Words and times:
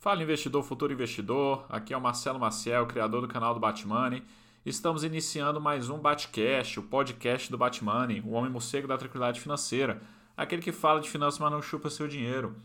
Fala 0.00 0.22
investidor, 0.22 0.62
futuro 0.62 0.94
investidor. 0.94 1.66
Aqui 1.68 1.92
é 1.92 1.96
o 1.96 2.00
Marcelo 2.00 2.40
Maciel, 2.40 2.86
criador 2.86 3.20
do 3.20 3.28
canal 3.28 3.52
do 3.52 3.60
Batmoney. 3.60 4.22
Estamos 4.64 5.04
iniciando 5.04 5.60
mais 5.60 5.90
um 5.90 5.98
Batcast, 5.98 6.80
o 6.80 6.84
podcast 6.84 7.50
do 7.50 7.58
Batmoney, 7.58 8.22
o 8.22 8.30
homem 8.30 8.50
morcego 8.50 8.88
da 8.88 8.96
tranquilidade 8.96 9.38
financeira, 9.38 10.00
aquele 10.34 10.62
que 10.62 10.72
fala 10.72 11.02
de 11.02 11.10
finanças, 11.10 11.38
mas 11.38 11.52
não 11.52 11.60
chupa 11.60 11.90
seu 11.90 12.08
dinheiro. 12.08 12.56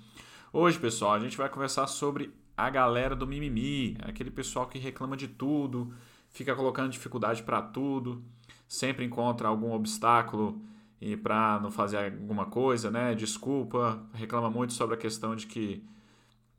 Hoje, 0.53 0.79
pessoal, 0.79 1.11
a 1.11 1.19
gente 1.19 1.35
vai 1.35 1.49
conversar 1.49 1.87
sobre 1.87 2.33
a 2.55 2.69
galera 2.69 3.13
do 3.13 3.27
mimimi, 3.27 3.97
aquele 4.03 4.31
pessoal 4.31 4.65
que 4.67 4.79
reclama 4.79 5.17
de 5.17 5.27
tudo, 5.27 5.93
fica 6.29 6.55
colocando 6.55 6.89
dificuldade 6.89 7.43
para 7.43 7.61
tudo, 7.61 8.23
sempre 8.65 9.03
encontra 9.03 9.49
algum 9.49 9.73
obstáculo 9.73 10.61
e 11.01 11.17
para 11.17 11.59
não 11.59 11.69
fazer 11.69 11.97
alguma 11.97 12.45
coisa, 12.45 12.89
né? 12.89 13.13
Desculpa, 13.13 14.01
reclama 14.13 14.49
muito 14.49 14.71
sobre 14.71 14.95
a 14.95 14.97
questão 14.97 15.35
de 15.35 15.45
que 15.47 15.83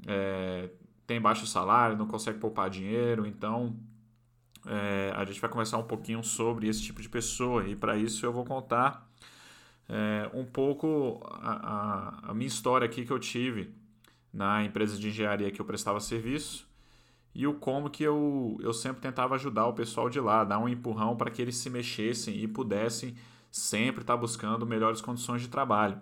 é, 0.07 0.71
tem 1.07 1.21
baixo 1.21 1.47
salário, 1.47 1.97
não 1.97 2.07
consegue 2.07 2.39
poupar 2.39 2.71
dinheiro, 2.71 3.27
então 3.27 3.77
é, 4.67 5.13
a 5.15 5.25
gente 5.25 5.41
vai 5.41 5.51
conversar 5.51 5.79
um 5.79 5.85
pouquinho 5.85 6.23
sobre 6.23 6.69
esse 6.69 6.83
tipo 6.83 7.03
de 7.03 7.09
pessoa 7.09 7.67
e 7.67 7.77
para 7.77 7.97
isso 7.97 8.25
eu 8.25 8.33
vou 8.33 8.45
contar 8.45 9.09
é, 9.89 10.31
um 10.35 10.45
pouco 10.45 11.21
a, 11.25 11.53
a, 11.53 12.31
a, 12.31 12.35
minha 12.35 12.49
história 12.49 12.85
aqui 12.85 13.05
que 13.05 13.13
eu 13.13 13.19
tive 13.19 13.73
na 14.33 14.65
empresa 14.65 14.99
de 14.99 15.09
engenharia 15.09 15.51
que 15.51 15.61
eu 15.61 15.65
prestava 15.65 16.01
serviço 16.01 16.69
e 17.35 17.47
o 17.47 17.55
como 17.55 17.91
que 17.91 18.03
eu, 18.03 18.57
eu 18.61 18.73
sempre 18.73 19.01
tentava 19.01 19.35
ajudar 19.35 19.67
o 19.67 19.75
pessoal 19.75 20.09
de 20.09 20.19
lá, 20.19 20.43
dar 20.43 20.59
um 20.59 20.69
empurrão 20.69 21.17
para 21.17 21.31
que 21.31 21.41
eles 21.41 21.57
se 21.57 21.71
mexessem 21.71 22.37
e 22.37 22.49
pudessem 22.49 23.15
sempre 23.51 24.01
estar 24.01 24.17
buscando 24.17 24.67
melhores 24.67 25.01
condições 25.01 25.43
de 25.43 25.49
trabalho. 25.49 26.01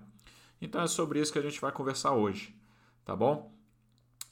Então 0.60 0.80
é 0.80 0.86
sobre 0.86 1.20
isso 1.20 1.32
que 1.32 1.38
a 1.38 1.42
gente 1.42 1.60
vai 1.60 1.72
conversar 1.72 2.12
hoje, 2.12 2.54
tá 3.04 3.14
bom? 3.14 3.53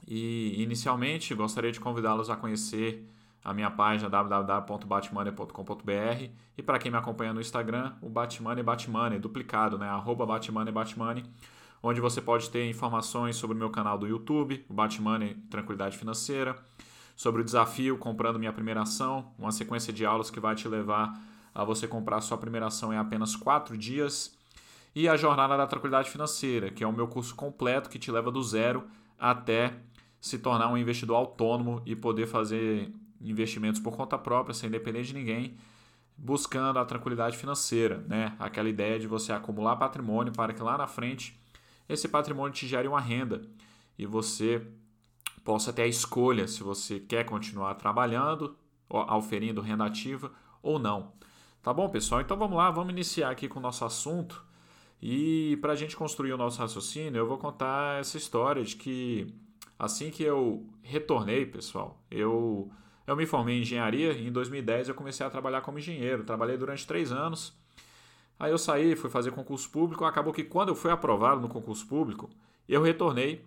E 0.06 0.62
inicialmente 0.62 1.34
gostaria 1.34 1.72
de 1.72 1.80
convidá-los 1.80 2.30
a 2.30 2.36
conhecer 2.36 3.04
a 3.44 3.52
minha 3.52 3.70
página 3.70 4.08
www.batmoney.com.br 4.08 6.30
e 6.56 6.62
para 6.62 6.78
quem 6.78 6.92
me 6.92 6.98
acompanha 6.98 7.32
no 7.32 7.40
Instagram, 7.40 7.92
o 8.00 8.08
Batmoney 8.08 8.62
Batmoney, 8.62 9.18
duplicado, 9.18 9.76
né? 9.78 9.88
Arroba 9.88 10.24
Batmoney 10.24 10.72
Batmoney, 10.72 11.24
onde 11.82 12.00
você 12.00 12.20
pode 12.20 12.48
ter 12.50 12.68
informações 12.68 13.34
sobre 13.36 13.56
o 13.56 13.58
meu 13.58 13.70
canal 13.70 13.98
do 13.98 14.06
YouTube, 14.06 14.64
o 14.68 14.74
Batmoney 14.74 15.34
Tranquilidade 15.50 15.98
Financeira, 15.98 16.56
sobre 17.16 17.42
o 17.42 17.44
desafio 17.44 17.98
comprando 17.98 18.38
minha 18.38 18.52
primeira 18.52 18.82
ação, 18.82 19.32
uma 19.38 19.50
sequência 19.50 19.92
de 19.92 20.06
aulas 20.06 20.30
que 20.30 20.38
vai 20.38 20.54
te 20.54 20.68
levar 20.68 21.20
a 21.54 21.64
você 21.64 21.88
comprar 21.88 22.20
sua 22.20 22.38
primeira 22.38 22.66
ação 22.66 22.92
em 22.92 22.96
apenas 22.96 23.34
4 23.34 23.76
dias, 23.76 24.38
e 24.94 25.08
a 25.08 25.16
Jornada 25.16 25.56
da 25.56 25.66
Tranquilidade 25.66 26.10
Financeira, 26.10 26.70
que 26.70 26.84
é 26.84 26.86
o 26.86 26.92
meu 26.92 27.08
curso 27.08 27.34
completo 27.34 27.90
que 27.90 27.98
te 27.98 28.12
leva 28.12 28.30
do 28.30 28.42
zero 28.42 28.84
até 29.18 29.74
se 30.22 30.38
tornar 30.38 30.68
um 30.68 30.78
investidor 30.78 31.16
autônomo 31.16 31.82
e 31.84 31.96
poder 31.96 32.28
fazer 32.28 32.94
investimentos 33.20 33.80
por 33.80 33.96
conta 33.96 34.16
própria, 34.16 34.54
sem 34.54 34.70
depender 34.70 35.02
de 35.02 35.12
ninguém, 35.12 35.56
buscando 36.16 36.78
a 36.78 36.84
tranquilidade 36.84 37.36
financeira, 37.36 37.98
né? 38.06 38.36
Aquela 38.38 38.68
ideia 38.68 39.00
de 39.00 39.08
você 39.08 39.32
acumular 39.32 39.74
patrimônio 39.74 40.32
para 40.32 40.54
que 40.54 40.62
lá 40.62 40.78
na 40.78 40.86
frente 40.86 41.36
esse 41.88 42.06
patrimônio 42.06 42.54
te 42.54 42.68
gere 42.68 42.86
uma 42.86 43.00
renda 43.00 43.42
e 43.98 44.06
você 44.06 44.64
possa 45.42 45.72
ter 45.72 45.82
a 45.82 45.86
escolha 45.88 46.46
se 46.46 46.62
você 46.62 47.00
quer 47.00 47.24
continuar 47.24 47.74
trabalhando, 47.74 48.56
auferindo 48.88 49.60
renda 49.60 49.84
ativa 49.84 50.30
ou 50.62 50.78
não. 50.78 51.12
Tá 51.64 51.74
bom, 51.74 51.88
pessoal? 51.88 52.20
Então 52.20 52.36
vamos 52.36 52.56
lá, 52.56 52.70
vamos 52.70 52.92
iniciar 52.92 53.30
aqui 53.30 53.48
com 53.48 53.58
o 53.58 53.62
nosso 53.62 53.84
assunto. 53.84 54.44
E 55.02 55.58
para 55.60 55.72
a 55.72 55.76
gente 55.76 55.96
construir 55.96 56.32
o 56.32 56.38
nosso 56.38 56.60
raciocínio, 56.60 57.18
eu 57.18 57.26
vou 57.26 57.38
contar 57.38 57.98
essa 57.98 58.16
história 58.16 58.62
de 58.62 58.76
que 58.76 59.34
Assim 59.82 60.12
que 60.12 60.22
eu 60.22 60.64
retornei, 60.80 61.44
pessoal, 61.44 62.00
eu, 62.08 62.70
eu 63.04 63.16
me 63.16 63.26
formei 63.26 63.58
em 63.58 63.62
engenharia 63.62 64.12
e 64.12 64.28
em 64.28 64.30
2010 64.30 64.90
eu 64.90 64.94
comecei 64.94 65.26
a 65.26 65.28
trabalhar 65.28 65.60
como 65.60 65.76
engenheiro. 65.76 66.22
Trabalhei 66.22 66.56
durante 66.56 66.86
três 66.86 67.10
anos. 67.10 67.52
Aí 68.38 68.52
eu 68.52 68.58
saí, 68.58 68.94
fui 68.94 69.10
fazer 69.10 69.32
concurso 69.32 69.68
público. 69.68 70.04
Acabou 70.04 70.32
que 70.32 70.44
quando 70.44 70.68
eu 70.68 70.76
fui 70.76 70.92
aprovado 70.92 71.40
no 71.40 71.48
concurso 71.48 71.84
público, 71.84 72.30
eu 72.68 72.80
retornei 72.80 73.44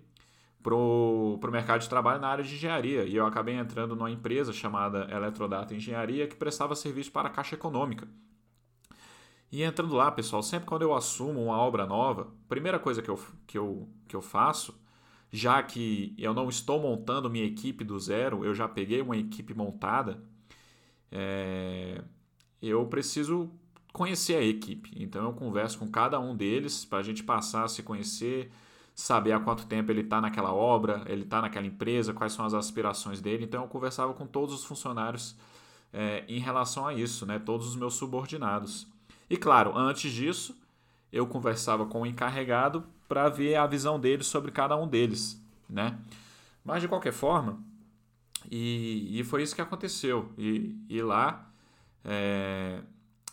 para 0.61 0.75
o 0.75 1.39
mercado 1.49 1.79
de 1.79 1.87
trabalho 1.87 2.19
na 2.19 2.27
área 2.27 2.43
de 2.43 2.53
engenharia. 2.53 3.05
E 3.05 3.15
eu 3.15 3.25
acabei 3.25 3.55
entrando 3.55 3.95
numa 3.95 4.11
empresa 4.11 4.51
chamada 4.51 5.07
Eletrodata 5.09 5.73
Engenharia 5.73 6.27
que 6.27 6.35
prestava 6.35 6.75
serviço 6.75 7.13
para 7.13 7.29
a 7.29 7.31
Caixa 7.31 7.55
Econômica. 7.55 8.09
E 9.49 9.63
entrando 9.63 9.95
lá, 9.95 10.11
pessoal, 10.11 10.43
sempre 10.43 10.67
quando 10.67 10.81
eu 10.81 10.93
assumo 10.93 11.41
uma 11.45 11.57
obra 11.57 11.85
nova, 11.85 12.27
primeira 12.49 12.77
coisa 12.77 13.01
que 13.01 13.09
eu, 13.09 13.17
que 13.47 13.57
eu, 13.57 13.87
que 14.05 14.17
eu 14.17 14.21
faço 14.21 14.83
já 15.35 15.61
que 15.61 16.15
eu 16.17 16.33
não 16.33 16.47
estou 16.47 16.79
montando 16.79 17.29
minha 17.29 17.45
equipe 17.45 17.83
do 17.83 17.99
zero, 17.99 18.45
eu 18.45 18.53
já 18.55 18.69
peguei 18.69 19.01
uma 19.01 19.17
equipe 19.17 19.53
montada, 19.53 20.23
é, 21.11 22.01
eu 22.61 22.85
preciso 22.87 23.51
conhecer 23.91 24.37
a 24.37 24.41
equipe. 24.41 24.91
Então 24.95 25.25
eu 25.25 25.33
converso 25.33 25.77
com 25.77 25.89
cada 25.89 26.19
um 26.19 26.33
deles 26.35 26.85
para 26.85 26.99
a 26.99 27.03
gente 27.03 27.21
passar 27.21 27.65
a 27.65 27.67
se 27.67 27.83
conhecer, 27.83 28.49
saber 28.95 29.33
há 29.33 29.39
quanto 29.39 29.65
tempo 29.65 29.91
ele 29.91 30.01
está 30.01 30.21
naquela 30.21 30.53
obra, 30.53 31.03
ele 31.05 31.23
está 31.23 31.41
naquela 31.41 31.67
empresa, 31.67 32.13
quais 32.13 32.31
são 32.31 32.45
as 32.45 32.53
aspirações 32.53 33.19
dele. 33.19 33.43
Então 33.43 33.63
eu 33.63 33.67
conversava 33.67 34.13
com 34.13 34.25
todos 34.25 34.55
os 34.55 34.63
funcionários 34.63 35.35
é, 35.91 36.23
em 36.29 36.39
relação 36.39 36.87
a 36.87 36.93
isso, 36.93 37.25
né? 37.25 37.39
todos 37.39 37.67
os 37.67 37.75
meus 37.75 37.95
subordinados. 37.95 38.87
E 39.29 39.35
claro, 39.35 39.77
antes 39.77 40.13
disso, 40.13 40.55
eu 41.11 41.27
conversava 41.27 41.85
com 41.85 42.01
o 42.01 42.05
encarregado 42.05 42.83
para 43.07 43.29
ver 43.29 43.55
a 43.55 43.67
visão 43.67 43.99
deles 43.99 44.27
sobre 44.27 44.51
cada 44.51 44.75
um 44.75 44.87
deles, 44.87 45.41
né? 45.69 45.97
Mas 46.63 46.81
de 46.81 46.87
qualquer 46.87 47.13
forma, 47.13 47.59
e, 48.51 49.19
e 49.19 49.23
foi 49.23 49.43
isso 49.43 49.55
que 49.55 49.61
aconteceu. 49.61 50.31
E, 50.37 50.75
e 50.89 51.01
lá, 51.01 51.49
é, 52.03 52.81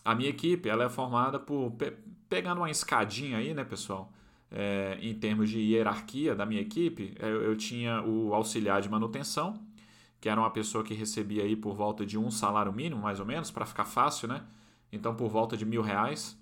a 0.04 0.14
minha 0.14 0.30
equipe 0.30 0.68
ela 0.68 0.84
é 0.84 0.88
formada 0.88 1.38
por. 1.38 1.72
Pe, 1.72 1.92
pegando 2.28 2.58
uma 2.58 2.70
escadinha 2.70 3.38
aí, 3.38 3.52
né, 3.52 3.64
pessoal? 3.64 4.10
É, 4.50 4.98
em 5.00 5.14
termos 5.14 5.50
de 5.50 5.58
hierarquia 5.58 6.34
da 6.34 6.44
minha 6.44 6.60
equipe, 6.60 7.14
eu, 7.18 7.42
eu, 7.42 7.56
tinha 7.56 8.02
o 8.02 8.34
auxiliar 8.34 8.82
de 8.82 8.88
manutenção, 8.88 9.58
que 10.20 10.28
era 10.28 10.40
uma 10.40 10.50
pessoa 10.50 10.84
que 10.84 10.94
recebia 10.94 11.42
aí 11.42 11.56
por 11.56 11.74
volta 11.74 12.04
de 12.04 12.18
um 12.18 12.30
salário 12.30 12.72
mínimo, 12.72 13.00
mais 13.00 13.18
ou 13.20 13.26
menos, 13.26 13.50
para 13.50 13.64
ficar 13.66 13.84
fácil, 13.84 14.28
né? 14.28 14.42
Então, 14.90 15.14
por 15.14 15.28
volta 15.28 15.56
de 15.56 15.64
mil 15.64 15.82
reais. 15.82 16.38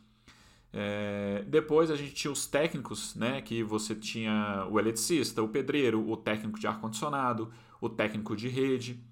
É, 0.72 1.44
depois 1.48 1.90
a 1.90 1.96
gente 1.96 2.14
tinha 2.14 2.30
os 2.30 2.46
técnicos, 2.46 3.14
né, 3.14 3.40
que 3.42 3.62
você 3.62 3.94
tinha 3.94 4.66
o 4.70 4.78
eletricista, 4.78 5.42
o 5.42 5.48
pedreiro, 5.48 6.08
o 6.08 6.16
técnico 6.16 6.58
de 6.58 6.66
ar-condicionado, 6.66 7.52
o 7.80 7.88
técnico 7.88 8.36
de 8.36 8.48
rede, 8.48 9.02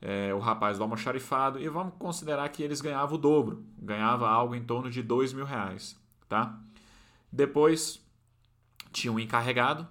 é, 0.00 0.32
o 0.32 0.38
rapaz 0.38 0.78
do 0.78 0.84
almoxarifado, 0.84 1.60
e 1.60 1.68
vamos 1.68 1.94
considerar 1.98 2.48
que 2.48 2.62
eles 2.62 2.80
ganhavam 2.80 3.16
o 3.16 3.18
dobro, 3.20 3.64
ganhava 3.78 4.28
algo 4.28 4.54
em 4.54 4.62
torno 4.62 4.90
de 4.90 5.02
dois 5.02 5.32
mil 5.32 5.44
reais. 5.44 5.98
Tá? 6.28 6.58
Depois 7.30 8.02
tinha 8.92 9.12
um 9.12 9.20
encarregado, 9.20 9.86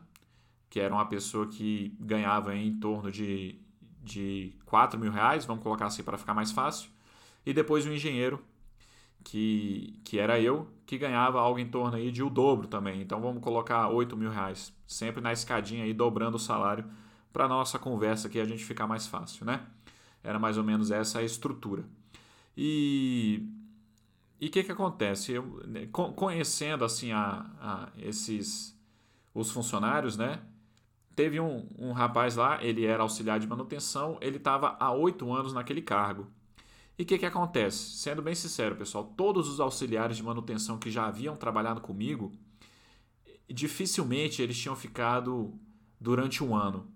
que 0.69 0.79
era 0.79 0.93
uma 0.93 1.05
pessoa 1.05 1.47
que 1.47 1.95
ganhava 1.99 2.55
em 2.55 2.77
torno 2.79 3.11
de, 3.11 3.59
de 4.03 4.53
4 4.65 4.99
mil 4.99 5.11
reais, 5.11 5.45
vamos 5.45 5.63
colocar 5.63 5.85
assim 5.85 6.03
para 6.03 6.17
ficar 6.17 6.33
mais 6.33 6.51
fácil, 6.51 6.89
e 7.45 7.53
depois 7.53 7.85
um 7.85 7.93
engenheiro, 7.93 8.43
que, 9.25 9.99
que 10.05 10.19
era 10.19 10.39
eu, 10.39 10.69
que 10.85 10.97
ganhava 10.97 11.41
algo 11.41 11.59
em 11.59 11.67
torno 11.67 11.97
aí 11.97 12.11
de 12.11 12.23
o 12.23 12.29
dobro 12.29 12.67
também. 12.67 13.01
Então 13.01 13.19
vamos 13.19 13.43
colocar 13.43 13.89
8 13.89 14.15
mil 14.15 14.29
reais, 14.29 14.73
sempre 14.87 15.19
na 15.19 15.33
escadinha 15.33 15.83
aí, 15.83 15.93
dobrando 15.93 16.35
o 16.35 16.39
salário 16.39 16.85
para 17.33 17.47
nossa 17.47 17.77
conversa 17.77 18.27
aqui 18.29 18.39
a 18.39 18.45
gente 18.45 18.63
ficar 18.63 18.87
mais 18.87 19.07
fácil, 19.07 19.45
né? 19.45 19.65
Era 20.23 20.39
mais 20.39 20.57
ou 20.57 20.63
menos 20.63 20.91
essa 20.91 21.19
a 21.19 21.23
estrutura. 21.23 21.83
E 22.55 23.43
o 24.41 24.49
que, 24.49 24.63
que 24.63 24.71
acontece? 24.71 25.33
Eu, 25.33 25.61
né, 25.67 25.87
conhecendo 25.87 26.85
assim 26.85 27.11
a, 27.11 27.45
a, 27.59 27.89
esses 27.97 28.79
os 29.33 29.51
funcionários, 29.51 30.15
né? 30.15 30.39
Teve 31.15 31.39
um, 31.39 31.67
um 31.77 31.91
rapaz 31.93 32.35
lá, 32.35 32.63
ele 32.63 32.85
era 32.85 33.01
auxiliar 33.03 33.39
de 33.39 33.47
manutenção, 33.47 34.17
ele 34.21 34.37
estava 34.37 34.77
há 34.79 34.91
oito 34.91 35.33
anos 35.33 35.51
naquele 35.51 35.81
cargo. 35.81 36.27
E 36.97 37.03
o 37.03 37.05
que, 37.05 37.17
que 37.17 37.25
acontece? 37.25 37.97
Sendo 37.97 38.21
bem 38.21 38.33
sincero, 38.33 38.75
pessoal, 38.75 39.03
todos 39.17 39.49
os 39.49 39.59
auxiliares 39.59 40.15
de 40.17 40.23
manutenção 40.23 40.77
que 40.77 40.89
já 40.89 41.05
haviam 41.05 41.35
trabalhado 41.35 41.81
comigo, 41.81 42.31
dificilmente 43.49 44.41
eles 44.41 44.57
tinham 44.57 44.75
ficado 44.75 45.53
durante 45.99 46.43
um 46.43 46.55
ano, 46.55 46.87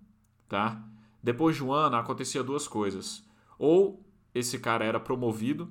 tá? 0.48 0.82
Depois 1.22 1.56
de 1.56 1.64
um 1.64 1.72
ano 1.72 1.96
acontecia 1.96 2.42
duas 2.42 2.66
coisas. 2.66 3.22
Ou 3.58 4.02
esse 4.34 4.58
cara 4.58 4.84
era 4.84 4.98
promovido 4.98 5.70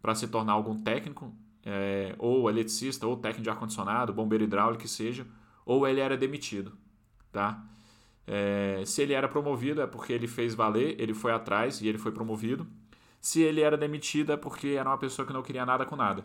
para 0.00 0.14
se 0.14 0.28
tornar 0.28 0.52
algum 0.54 0.80
técnico, 0.80 1.34
é, 1.62 2.14
ou 2.18 2.48
eletricista, 2.48 3.06
ou 3.06 3.16
técnico 3.16 3.42
de 3.42 3.50
ar-condicionado, 3.50 4.14
bombeiro 4.14 4.44
hidráulico, 4.44 4.82
que 4.82 4.88
seja, 4.88 5.26
ou 5.66 5.86
ele 5.86 6.00
era 6.00 6.16
demitido, 6.16 6.72
tá? 7.30 7.66
É, 8.26 8.82
se 8.86 9.02
ele 9.02 9.12
era 9.12 9.28
promovido 9.28 9.80
é 9.82 9.86
porque 9.86 10.12
ele 10.12 10.26
fez 10.26 10.54
valer, 10.54 10.98
ele 10.98 11.14
foi 11.14 11.32
atrás 11.32 11.80
e 11.80 11.88
ele 11.88 11.98
foi 11.98 12.12
promovido. 12.12 12.66
Se 13.20 13.42
ele 13.42 13.60
era 13.60 13.76
demitido 13.76 14.32
é 14.32 14.36
porque 14.36 14.68
era 14.68 14.88
uma 14.88 14.98
pessoa 14.98 15.26
que 15.26 15.32
não 15.32 15.42
queria 15.42 15.66
nada 15.66 15.84
com 15.84 15.96
nada. 15.96 16.24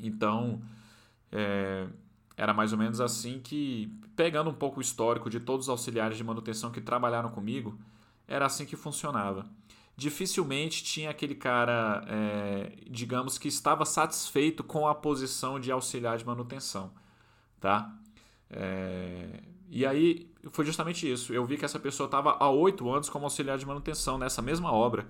Então, 0.00 0.62
é, 1.30 1.86
era 2.36 2.52
mais 2.52 2.72
ou 2.72 2.78
menos 2.78 3.00
assim 3.00 3.40
que 3.40 3.92
pegando 4.16 4.50
um 4.50 4.54
pouco 4.54 4.78
o 4.78 4.82
histórico 4.82 5.28
de 5.28 5.40
todos 5.40 5.66
os 5.66 5.70
auxiliares 5.70 6.16
de 6.16 6.24
manutenção 6.24 6.70
que 6.70 6.80
trabalharam 6.80 7.30
comigo, 7.30 7.78
era 8.26 8.46
assim 8.46 8.64
que 8.64 8.76
funcionava. 8.76 9.46
Dificilmente 9.96 10.82
tinha 10.82 11.10
aquele 11.10 11.34
cara, 11.34 12.04
é, 12.08 12.72
digamos 12.90 13.38
que 13.38 13.46
estava 13.46 13.84
satisfeito 13.84 14.64
com 14.64 14.88
a 14.88 14.94
posição 14.94 15.60
de 15.60 15.70
auxiliar 15.70 16.16
de 16.16 16.26
manutenção, 16.26 16.92
tá? 17.60 17.94
É, 18.50 19.40
e 19.68 19.86
aí 19.86 20.32
foi 20.50 20.64
justamente 20.64 21.10
isso. 21.10 21.32
Eu 21.32 21.44
vi 21.44 21.56
que 21.56 21.64
essa 21.64 21.78
pessoa 21.78 22.06
estava 22.06 22.36
há 22.40 22.50
oito 22.50 22.90
anos 22.90 23.08
como 23.08 23.24
auxiliar 23.24 23.56
de 23.56 23.66
manutenção 23.66 24.18
nessa 24.18 24.42
mesma 24.42 24.72
obra 24.72 25.06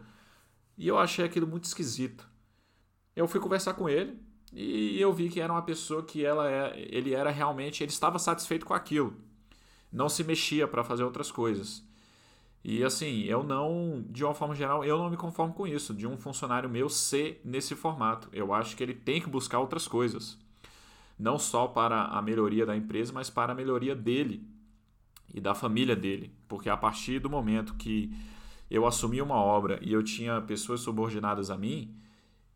e 0.77 0.89
eu 0.89 0.99
achei 0.99 1.25
aquilo 1.25 1.47
muito 1.47 1.65
esquisito. 1.65 2.29
Eu 3.15 3.29
fui 3.29 3.41
conversar 3.41 3.75
com 3.75 3.89
ele 3.89 4.19
e 4.53 5.01
eu 5.01 5.13
vi 5.13 5.29
que 5.29 5.41
era 5.41 5.53
uma 5.53 5.63
pessoa 5.63 6.03
que 6.03 6.25
ela 6.25 6.51
é, 6.51 6.87
ele 6.91 7.15
era 7.15 7.31
realmente, 7.31 7.83
ele 7.83 7.91
estava 7.91 8.19
satisfeito 8.19 8.67
com 8.67 8.75
aquilo. 8.75 9.17
Não 9.93 10.09
se 10.09 10.25
mexia 10.25 10.67
para 10.67 10.85
fazer 10.85 11.05
outras 11.05 11.31
coisas. 11.31 11.85
E 12.65 12.83
assim, 12.83 13.25
eu 13.25 13.43
não, 13.43 14.03
de 14.09 14.25
uma 14.25 14.35
forma 14.35 14.55
geral, 14.55 14.85
eu 14.85 14.97
não 14.97 15.11
me 15.11 15.19
conformo 15.19 15.53
com 15.53 15.67
isso, 15.67 15.93
de 15.93 16.07
um 16.07 16.17
funcionário 16.17 16.69
meu 16.69 16.89
ser 16.89 17.41
nesse 17.45 17.75
formato. 17.75 18.29
Eu 18.33 18.55
acho 18.55 18.75
que 18.75 18.83
ele 18.83 18.95
tem 18.95 19.21
que 19.21 19.29
buscar 19.29 19.59
outras 19.59 19.87
coisas. 19.87 20.39
Não 21.19 21.39
só 21.39 21.67
para 21.69 22.05
a 22.05 22.23
melhoria 22.23 22.65
da 22.65 22.75
empresa, 22.75 23.13
mas 23.13 23.29
para 23.29 23.53
a 23.53 23.55
melhoria 23.55 23.95
dele 23.95 24.49
e 25.33 25.41
da 25.41 25.55
família 25.55 25.95
dele. 25.95 26.33
Porque 26.49 26.71
a 26.71 26.77
partir 26.77 27.19
do 27.19 27.29
momento 27.29 27.75
que 27.75 28.11
eu 28.71 28.87
assumi 28.87 29.21
uma 29.21 29.37
obra 29.37 29.79
e 29.83 29.93
eu 29.93 30.03
tinha 30.03 30.41
pessoas 30.41 30.81
subordinadas 30.81 31.51
a 31.51 31.57
mim, 31.57 31.95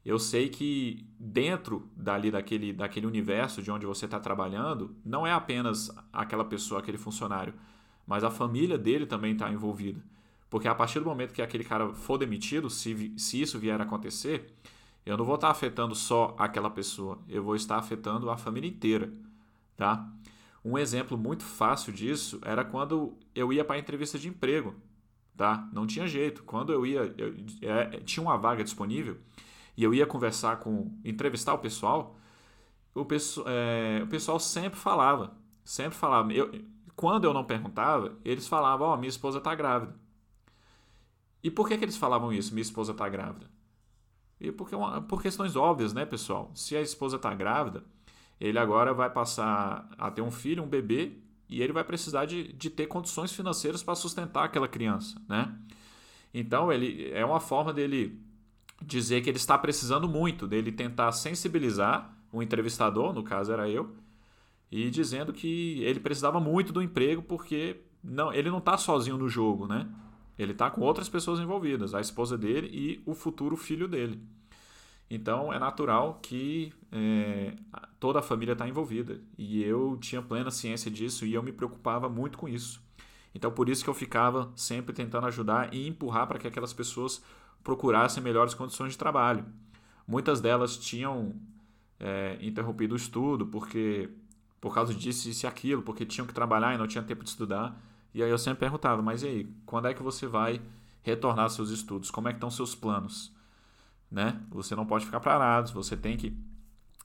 eu 0.05 0.19
sei 0.19 0.49
que 0.49 1.07
dentro 1.19 1.91
dali 1.95 2.31
daquele, 2.31 2.73
daquele 2.73 3.07
universo 3.07 3.63
de 3.63 3.71
onde 3.71 3.85
você 3.85 4.07
está 4.07 4.19
trabalhando, 4.19 4.97
não 5.05 5.27
é 5.27 5.33
apenas 5.33 5.91
aquela 6.13 6.45
pessoa, 6.45 6.81
aquele 6.81 6.99
funcionário, 6.99 7.53
mas 8.07 8.25
a 8.25 8.31
família 8.31 8.79
dele 8.79 9.05
também 9.05 9.33
está 9.33 9.51
envolvida. 9.51 10.03
Porque 10.49 10.67
a 10.67 10.75
partir 10.75 10.99
do 10.99 11.05
momento 11.05 11.35
que 11.35 11.43
aquele 11.43 11.63
cara 11.63 11.93
for 11.93 12.17
demitido, 12.17 12.71
se, 12.71 13.13
se 13.19 13.43
isso 13.43 13.59
vier 13.59 13.79
a 13.79 13.85
acontecer, 13.85 14.55
eu 15.05 15.17
não 15.17 15.25
vou 15.25 15.35
estar 15.35 15.49
tá 15.49 15.53
afetando 15.53 15.95
só 15.95 16.35
aquela 16.39 16.71
pessoa, 16.71 17.19
eu 17.29 17.43
vou 17.43 17.55
estar 17.55 17.77
afetando 17.77 18.31
a 18.31 18.39
família 18.39 18.69
inteira, 18.69 19.13
tá? 19.77 20.11
Um 20.65 20.79
exemplo 20.79 21.19
muito 21.19 21.45
fácil 21.45 21.93
disso 21.93 22.41
era 22.43 22.65
quando 22.65 23.15
eu 23.35 23.53
ia 23.53 23.65
para 23.65 23.77
a 23.77 23.79
entrevista 23.79 24.19
de 24.19 24.29
emprego 24.29 24.75
tá? 25.39 25.69
Não 25.73 25.87
tinha 25.87 26.07
jeito. 26.07 26.43
Quando 26.43 26.73
eu 26.73 26.85
ia, 26.85 27.15
eu, 27.17 27.35
é, 27.63 28.01
tinha 28.01 28.23
uma 28.23 28.37
vaga 28.37 28.65
disponível 28.65 29.17
e 29.77 29.85
eu 29.85 29.95
ia 29.95 30.05
conversar 30.05 30.59
com, 30.59 30.93
entrevistar 31.05 31.55
o 31.55 31.59
pessoal, 31.59 32.19
o, 32.95 33.07
é, 33.47 34.03
o 34.03 34.09
pessoal 34.09 34.41
sempre 34.41 34.79
falava, 34.79 35.33
sempre 35.65 35.97
falava. 35.97 36.33
Eu, 36.33 36.51
quando 36.97 37.25
eu 37.25 37.33
não 37.33 37.45
perguntava, 37.45 38.19
eles 38.25 38.49
falavam: 38.49 38.89
Ó, 38.89 38.95
oh, 38.95 38.97
minha 38.97 39.09
esposa 39.09 39.39
está 39.39 39.55
grávida. 39.55 39.95
E 41.43 41.51
por 41.51 41.69
que, 41.69 41.79
que 41.79 41.85
eles 41.85 41.97
falavam 41.97 42.33
isso? 42.33 42.53
Minha 42.53 42.63
esposa 42.63 42.91
está 42.91 43.09
grávida. 43.09 43.47
E 44.41 44.51
porque, 44.51 44.75
é 44.75 45.01
por 45.09 45.23
questões 45.23 45.55
óbvias, 45.55 45.93
né, 45.93 46.05
pessoal? 46.05 46.51
Se 46.55 46.77
a 46.77 46.81
esposa 46.81 47.15
está 47.17 47.33
grávida, 47.33 47.85
ele 48.41 48.59
agora 48.59 48.93
vai 48.93 49.09
passar 49.09 49.89
a 49.97 50.11
ter 50.11 50.21
um 50.23 50.33
filho, 50.33 50.65
um 50.65 50.69
bebê, 50.69 51.17
e 51.49 51.63
ele 51.63 51.73
vai 51.73 51.85
precisar 51.85 52.25
de, 52.25 52.53
de 52.53 52.71
ter 52.71 52.87
condições 52.87 53.33
financeiras 53.33 53.83
para 53.83 53.95
sustentar 53.95 54.45
aquela 54.45 54.69
criança, 54.69 55.21
né? 55.29 55.55
Então, 56.33 56.71
ele 56.71 57.11
é 57.11 57.25
uma 57.25 57.41
forma 57.41 57.73
dele 57.73 58.21
dizer 58.83 59.23
que 59.23 59.31
ele 59.31 59.39
está 59.39 59.57
precisando 59.57 60.09
muito, 60.09 60.47
dele 60.47 60.71
tentar 60.71 61.11
sensibilizar 61.13 62.15
o 62.31 62.43
entrevistador, 62.43 63.13
no 63.13 63.23
caso 63.23 63.53
era 63.53 63.69
eu, 63.69 63.97
e 64.71 64.91
dizendo 64.91 65.33
que 65.33 65.83
ele 65.83 65.99
precisava 65.99 66.39
muito 66.39 66.73
do 66.73 66.83
emprego 66.83 67.23
porque 67.23 67.81
não, 68.05 68.33
ele 68.33 68.51
não 68.51 68.59
está 68.59 68.77
sozinho 68.77 69.17
no 69.17 69.29
jogo, 69.29 69.67
né? 69.67 69.89
Ele 70.39 70.53
está 70.53 70.71
com 70.71 70.83
outras 70.83 71.09
pessoas 71.09 71.41
envolvidas, 71.41 71.95
a 71.95 72.01
esposa 72.01 72.39
dele 72.39 72.69
e 72.73 73.03
o 73.05 73.15
futuro 73.15 73.57
filho 73.57 73.89
dele. 73.89 74.23
Então 75.11 75.53
é 75.53 75.59
natural 75.59 76.21
que 76.23 76.73
é, 76.91 77.55
toda 77.99 78.19
a 78.19 78.23
família 78.23 78.53
está 78.53 78.69
envolvida. 78.69 79.21
E 79.37 79.63
eu 79.63 79.97
tinha 80.01 80.23
plena 80.23 80.51
ciência 80.51 80.91
disso 80.91 81.27
e 81.27 81.35
eu 81.35 81.43
me 81.43 81.53
preocupava 81.53 82.09
muito 82.09 82.39
com 82.39 82.49
isso. 82.49 82.83
Então 83.35 83.51
por 83.51 83.69
isso 83.69 83.85
que 83.85 83.91
eu 83.91 83.95
ficava 83.95 84.51
sempre 84.57 84.95
tentando 84.95 85.27
ajudar 85.27 85.73
e 85.73 85.87
empurrar 85.87 86.27
para 86.27 86.39
que 86.39 86.47
aquelas 86.47 86.73
pessoas 86.73 87.23
procurassem 87.63 88.23
melhores 88.23 88.55
condições 88.55 88.93
de 88.93 88.99
trabalho. 88.99 89.45
Muitas 90.07 90.41
delas 90.41 90.77
tinham 90.77 91.35
é, 92.01 92.39
interrompido 92.41 92.95
o 92.95 92.97
estudo 92.97 93.47
porque 93.47 94.11
por 94.61 94.75
causa 94.75 94.93
disso, 94.93 95.29
isso 95.29 95.47
e 95.47 95.47
aquilo, 95.47 95.83
porque 95.83 96.05
tinham 96.05 96.27
que 96.27 96.35
trabalhar 96.35 96.75
e 96.75 96.79
não 96.79 96.87
tinham 96.87 97.05
tempo 97.05 97.23
de 97.23 97.31
estudar. 97.31 97.81
E 98.13 98.23
aí 98.23 98.31
eu 98.31 98.39
sempre 98.39 98.61
perguntava, 98.61 99.01
mas 99.01 99.23
e 99.23 99.29
aí, 99.29 99.53
quando 99.65 99.87
é 99.87 99.95
que 99.95 100.03
você 100.03 100.27
vai 100.27 100.61
retornar 101.03 101.45
aos 101.45 101.55
seus 101.55 101.71
estudos? 101.71 102.11
Como 102.11 102.27
é 102.27 102.33
que 102.33 102.39
estão 102.39 102.51
seus 102.51 102.75
planos? 102.75 103.33
né? 104.11 104.41
Você 104.51 104.75
não 104.75 104.87
pode 104.87 105.05
ficar 105.05 105.21
parado, 105.21 105.73
você 105.73 105.97
tem 105.97 106.17
que. 106.17 106.37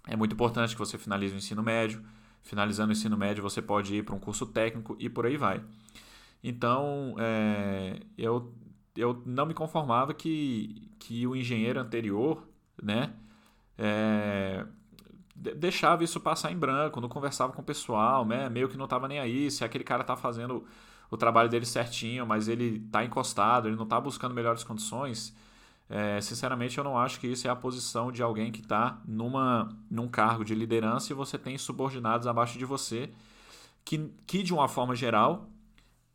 É 0.07 0.15
muito 0.15 0.33
importante 0.33 0.73
que 0.73 0.79
você 0.79 0.97
finalize 0.97 1.33
o 1.33 1.37
ensino 1.37 1.63
médio. 1.63 2.03
Finalizando 2.41 2.89
o 2.89 2.91
ensino 2.91 3.17
médio, 3.17 3.41
você 3.41 3.61
pode 3.61 3.95
ir 3.95 4.03
para 4.03 4.15
um 4.15 4.19
curso 4.19 4.45
técnico 4.45 4.97
e 4.99 5.09
por 5.09 5.25
aí 5.25 5.37
vai. 5.37 5.63
Então, 6.43 7.15
é, 7.17 8.01
eu, 8.17 8.53
eu 8.97 9.23
não 9.25 9.45
me 9.45 9.53
conformava 9.53 10.13
que, 10.13 10.91
que 10.99 11.25
o 11.25 11.35
engenheiro 11.35 11.79
anterior, 11.79 12.45
né? 12.81 13.13
É, 13.77 14.65
deixava 15.35 16.03
isso 16.03 16.19
passar 16.19 16.51
em 16.51 16.57
branco, 16.57 17.01
não 17.01 17.09
conversava 17.09 17.53
com 17.53 17.61
o 17.61 17.65
pessoal, 17.65 18.25
né? 18.25 18.49
meio 18.49 18.69
que 18.69 18.77
não 18.77 18.85
estava 18.85 19.07
nem 19.07 19.19
aí, 19.19 19.49
se 19.49 19.63
aquele 19.63 19.83
cara 19.83 20.01
está 20.01 20.15
fazendo 20.15 20.65
o 21.09 21.17
trabalho 21.17 21.49
dele 21.49 21.65
certinho, 21.65 22.25
mas 22.25 22.47
ele 22.47 22.83
está 22.85 23.03
encostado, 23.03 23.67
ele 23.67 23.75
não 23.75 23.83
está 23.83 23.99
buscando 23.99 24.33
melhores 24.33 24.63
condições, 24.63 25.35
é, 25.89 26.19
sinceramente, 26.21 26.77
eu 26.77 26.83
não 26.83 26.97
acho 26.97 27.19
que 27.19 27.27
isso 27.27 27.47
é 27.47 27.49
a 27.49 27.55
posição 27.55 28.11
de 28.11 28.23
alguém 28.23 28.51
que 28.51 28.61
está 28.61 29.01
num 29.07 30.07
cargo 30.07 30.43
de 30.43 30.55
liderança 30.55 31.11
e 31.11 31.15
você 31.15 31.37
tem 31.37 31.57
subordinados 31.57 32.25
abaixo 32.25 32.57
de 32.57 32.65
você 32.65 33.11
que, 33.85 34.11
que 34.25 34.43
de 34.43 34.53
uma 34.53 34.67
forma 34.67 34.95
geral, 34.95 35.49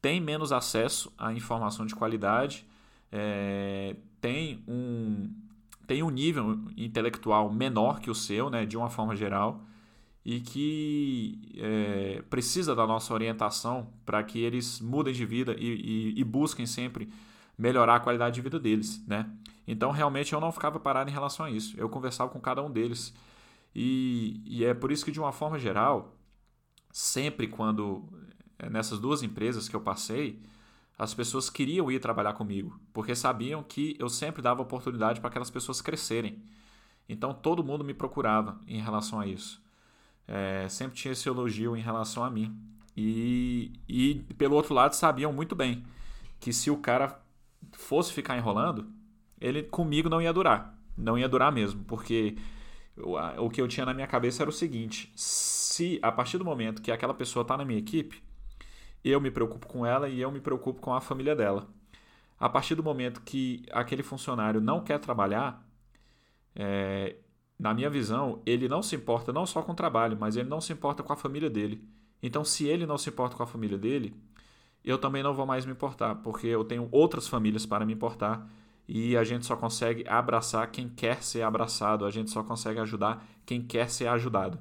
tem 0.01 0.21
menos 0.21 0.53
acesso 0.53 1.13
à 1.19 1.33
informação 1.33 1.85
de 1.85 1.95
qualidade, 1.95 2.67
é, 3.13 3.97
tem, 4.21 4.63
um, 4.67 5.31
tem 5.87 6.03
um 6.03 6.11
nível 6.11 6.59
intelectual 6.77 7.53
menor 7.53 8.01
que 8.01 8.11
o 8.11 8.15
seu, 8.15 8.49
né, 8.49 8.65
de 8.65 8.77
uma 8.77 8.89
forma 8.89 9.15
geral, 9.15 9.63
e 10.25 10.41
que 10.41 11.55
é, 11.57 12.23
precisa 12.29 12.75
da 12.75 12.87
nossa 12.87 13.15
orientação 13.15 13.89
para 14.05 14.23
que 14.23 14.39
eles 14.39 14.81
mudem 14.81 15.15
de 15.15 15.25
vida 15.25 15.55
e, 15.59 16.13
e, 16.15 16.21
e 16.21 16.25
busquem 16.25 16.67
sempre 16.67 17.09
melhorar 17.57 17.97
a 17.97 18.01
qualidade 18.01 18.35
de 18.35 18.41
vida 18.41 18.59
deles, 18.59 19.03
né? 19.07 19.29
Então, 19.71 19.91
realmente, 19.91 20.33
eu 20.33 20.41
não 20.41 20.51
ficava 20.51 20.81
parado 20.81 21.11
em 21.11 21.13
relação 21.13 21.45
a 21.45 21.51
isso. 21.51 21.79
Eu 21.79 21.91
conversava 21.91 22.31
com 22.31 22.41
cada 22.41 22.63
um 22.63 22.71
deles. 22.71 23.15
E, 23.75 24.41
e 24.47 24.65
é 24.65 24.73
por 24.73 24.91
isso 24.91 25.05
que, 25.05 25.13
de 25.13 25.21
uma 25.21 25.31
forma 25.31 25.59
geral, 25.59 26.17
sempre 26.91 27.47
quando, 27.47 28.09
é, 28.59 28.71
nessas 28.71 28.99
duas 28.99 29.23
empresas 29.23 29.69
que 29.69 29.77
eu 29.77 29.81
passei, 29.83 30.41
as 30.99 31.13
pessoas 31.13 31.51
queriam 31.51 31.91
ir 31.93 32.01
trabalhar 32.01 32.33
comigo, 32.33 32.81
porque 32.95 33.15
sabiam 33.15 33.63
que 33.63 33.95
eu 33.99 34.09
sempre 34.09 34.41
dava 34.41 34.63
oportunidade 34.63 35.21
para 35.21 35.29
aquelas 35.29 35.51
pessoas 35.51 35.83
crescerem. 35.83 36.43
Então, 37.07 37.35
todo 37.35 37.63
mundo 37.63 37.85
me 37.85 37.93
procurava 37.93 38.59
em 38.67 38.81
relação 38.81 39.21
a 39.21 39.27
isso. 39.27 39.63
É, 40.27 40.67
sempre 40.71 40.97
tinha 40.97 41.13
esse 41.13 41.29
elogio 41.29 41.77
em 41.77 41.81
relação 41.83 42.25
a 42.25 42.31
mim. 42.31 42.59
E, 42.97 43.71
e, 43.87 44.15
pelo 44.39 44.57
outro 44.57 44.73
lado, 44.73 44.95
sabiam 44.95 45.31
muito 45.31 45.55
bem 45.55 45.85
que 46.41 46.55
se 46.55 46.71
o 46.71 46.79
cara 46.79 47.21
fosse 47.73 48.15
ficar 48.15 48.37
enrolando, 48.37 48.97
ele 49.41 49.63
comigo 49.63 50.09
não 50.09 50.21
ia 50.21 50.33
durar. 50.33 50.77
Não 50.97 51.17
ia 51.17 51.29
durar 51.29 51.53
mesmo, 51.53 51.85
porque 51.85 52.37
o 53.39 53.49
que 53.49 53.61
eu 53.61 53.69
tinha 53.69 53.87
na 53.87 53.95
minha 53.95 54.07
cabeça 54.07 54.43
era 54.43 54.51
o 54.51 54.53
seguinte: 54.53 55.13
se 55.15 55.99
a 56.03 56.11
partir 56.11 56.39
do 56.39 56.45
momento 56.45 56.83
que 56.83 56.91
aquela 56.91 57.15
pessoa 57.15 57.43
está 57.43 57.57
na 57.57 57.65
minha 57.65 57.79
equipe, 57.79 58.23
eu 59.05 59.21
me 59.21 59.31
preocupo 59.31 59.67
com 59.67 59.87
ela 59.87 60.09
e 60.09 60.21
eu 60.21 60.31
me 60.31 60.41
preocupo 60.41 60.81
com 60.81 60.93
a 60.93 61.01
família 61.01 61.37
dela. 61.37 61.69
A 62.39 62.49
partir 62.49 62.75
do 62.75 62.83
momento 62.83 63.23
que 63.23 63.65
aquele 63.71 64.03
funcionário 64.03 64.61
não 64.61 64.83
quer 64.83 64.99
trabalhar, 64.99 65.65
é, 66.55 67.17
na 67.59 67.75
minha 67.75 67.91
visão, 67.91 68.41
ele 68.47 68.69
não 68.69 68.83
se 68.83 68.95
importa 68.95 69.33
não 69.33 69.45
só 69.45 69.63
com 69.63 69.73
o 69.73 69.75
trabalho, 69.75 70.17
mas 70.19 70.37
ele 70.37 70.49
não 70.49 70.61
se 70.61 70.73
importa 70.73 71.03
com 71.03 71.13
a 71.13 71.17
família 71.17 71.51
dele. 71.51 71.85
Então, 72.23 72.45
se 72.45 72.67
ele 72.67 72.87
não 72.87 72.99
se 72.99 73.09
importa 73.09 73.37
com 73.37 73.43
a 73.43 73.47
família 73.47 73.79
dele, 73.79 74.15
eu 74.85 74.99
também 74.99 75.23
não 75.23 75.35
vou 75.35 75.47
mais 75.47 75.67
me 75.67 75.73
importar, 75.73 76.17
porque 76.17 76.47
eu 76.47 76.65
tenho 76.65 76.89
outras 76.93 77.27
famílias 77.27 77.67
para 77.67 77.85
me 77.85 77.93
importar 77.93 78.49
e 78.89 79.17
a 79.19 79.23
gente 79.23 79.45
só 79.45 79.55
consegue 79.55 80.09
abraçar 80.09 80.71
quem 80.71 80.89
quer 80.89 81.23
ser 81.23 81.43
abraçado, 81.43 82.07
a 82.07 82.11
gente 82.11 82.31
só 82.31 82.43
consegue 82.43 82.81
ajudar 82.81 83.23
quem 83.45 83.61
quer 83.61 83.91
ser 83.91 84.09
ajudado. 84.09 84.59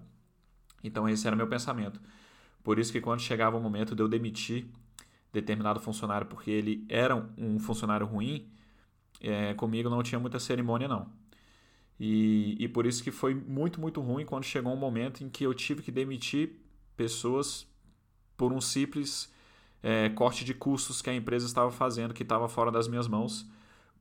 Então 0.84 1.08
esse 1.08 1.26
era 1.26 1.36
meu 1.36 1.48
pensamento. 1.48 2.02
Por 2.62 2.78
isso 2.78 2.92
que 2.92 3.00
quando 3.00 3.22
chegava 3.22 3.56
o 3.56 3.62
momento 3.62 3.96
de 3.96 4.04
eu 4.04 4.08
demitir 4.08 4.68
determinado 5.32 5.80
funcionário 5.80 6.28
porque 6.28 6.52
ele 6.52 6.86
era 6.90 7.16
um 7.38 7.58
funcionário 7.58 8.06
ruim, 8.06 8.52
é, 9.22 9.54
comigo 9.54 9.90
não 9.90 10.04
tinha 10.04 10.20
muita 10.20 10.40
cerimônia 10.40 10.90
não. 10.90 11.10
E, 11.98 12.58
e 12.60 12.68
por 12.68 12.86
isso 12.86 13.02
que 13.02 13.12
foi 13.12 13.34
muito, 13.34 13.80
muito 13.80 14.02
ruim 14.02 14.26
quando 14.26 14.44
chegou 14.44 14.74
um 14.74 14.78
momento 14.78 15.24
em 15.24 15.30
que 15.30 15.46
eu 15.46 15.54
tive 15.54 15.82
que 15.82 15.92
demitir 15.92 16.60
pessoas 16.98 17.66
por 18.36 18.52
um 18.52 18.60
simples 18.60 19.34
é, 19.82 20.10
corte 20.10 20.44
de 20.44 20.54
custos 20.54 21.02
que 21.02 21.10
a 21.10 21.16
empresa 21.16 21.46
estava 21.46 21.72
fazendo, 21.72 22.14
que 22.14 22.24
estava 22.24 22.48
fora 22.50 22.70
das 22.70 22.88
minhas 22.88 23.08
mãos, 23.08 23.50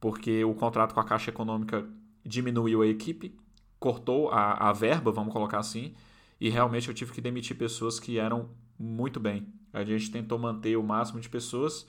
porque 0.01 0.45
o 0.45 0.55
contrato 0.55 0.95
com 0.95 1.01
a 1.01 1.05
Caixa 1.05 1.31
Econômica 1.31 1.87
diminuiu 2.25 2.83
a 2.83 2.87
equipe, 2.87 3.35
cortou 3.79 4.31
a, 4.31 4.69
a 4.69 4.73
verba, 4.73 5.13
vamos 5.13 5.33
colocar 5.33 5.59
assim, 5.59 5.95
e 6.41 6.49
realmente 6.49 6.89
eu 6.89 6.95
tive 6.95 7.13
que 7.13 7.21
demitir 7.21 7.57
pessoas 7.57 7.99
que 7.99 8.19
eram 8.19 8.51
muito 8.79 9.19
bem. 9.19 9.47
A 9.73 9.85
gente 9.85 10.11
tentou 10.11 10.39
manter 10.39 10.77
o 10.77 10.83
máximo 10.83 11.21
de 11.21 11.29
pessoas, 11.29 11.87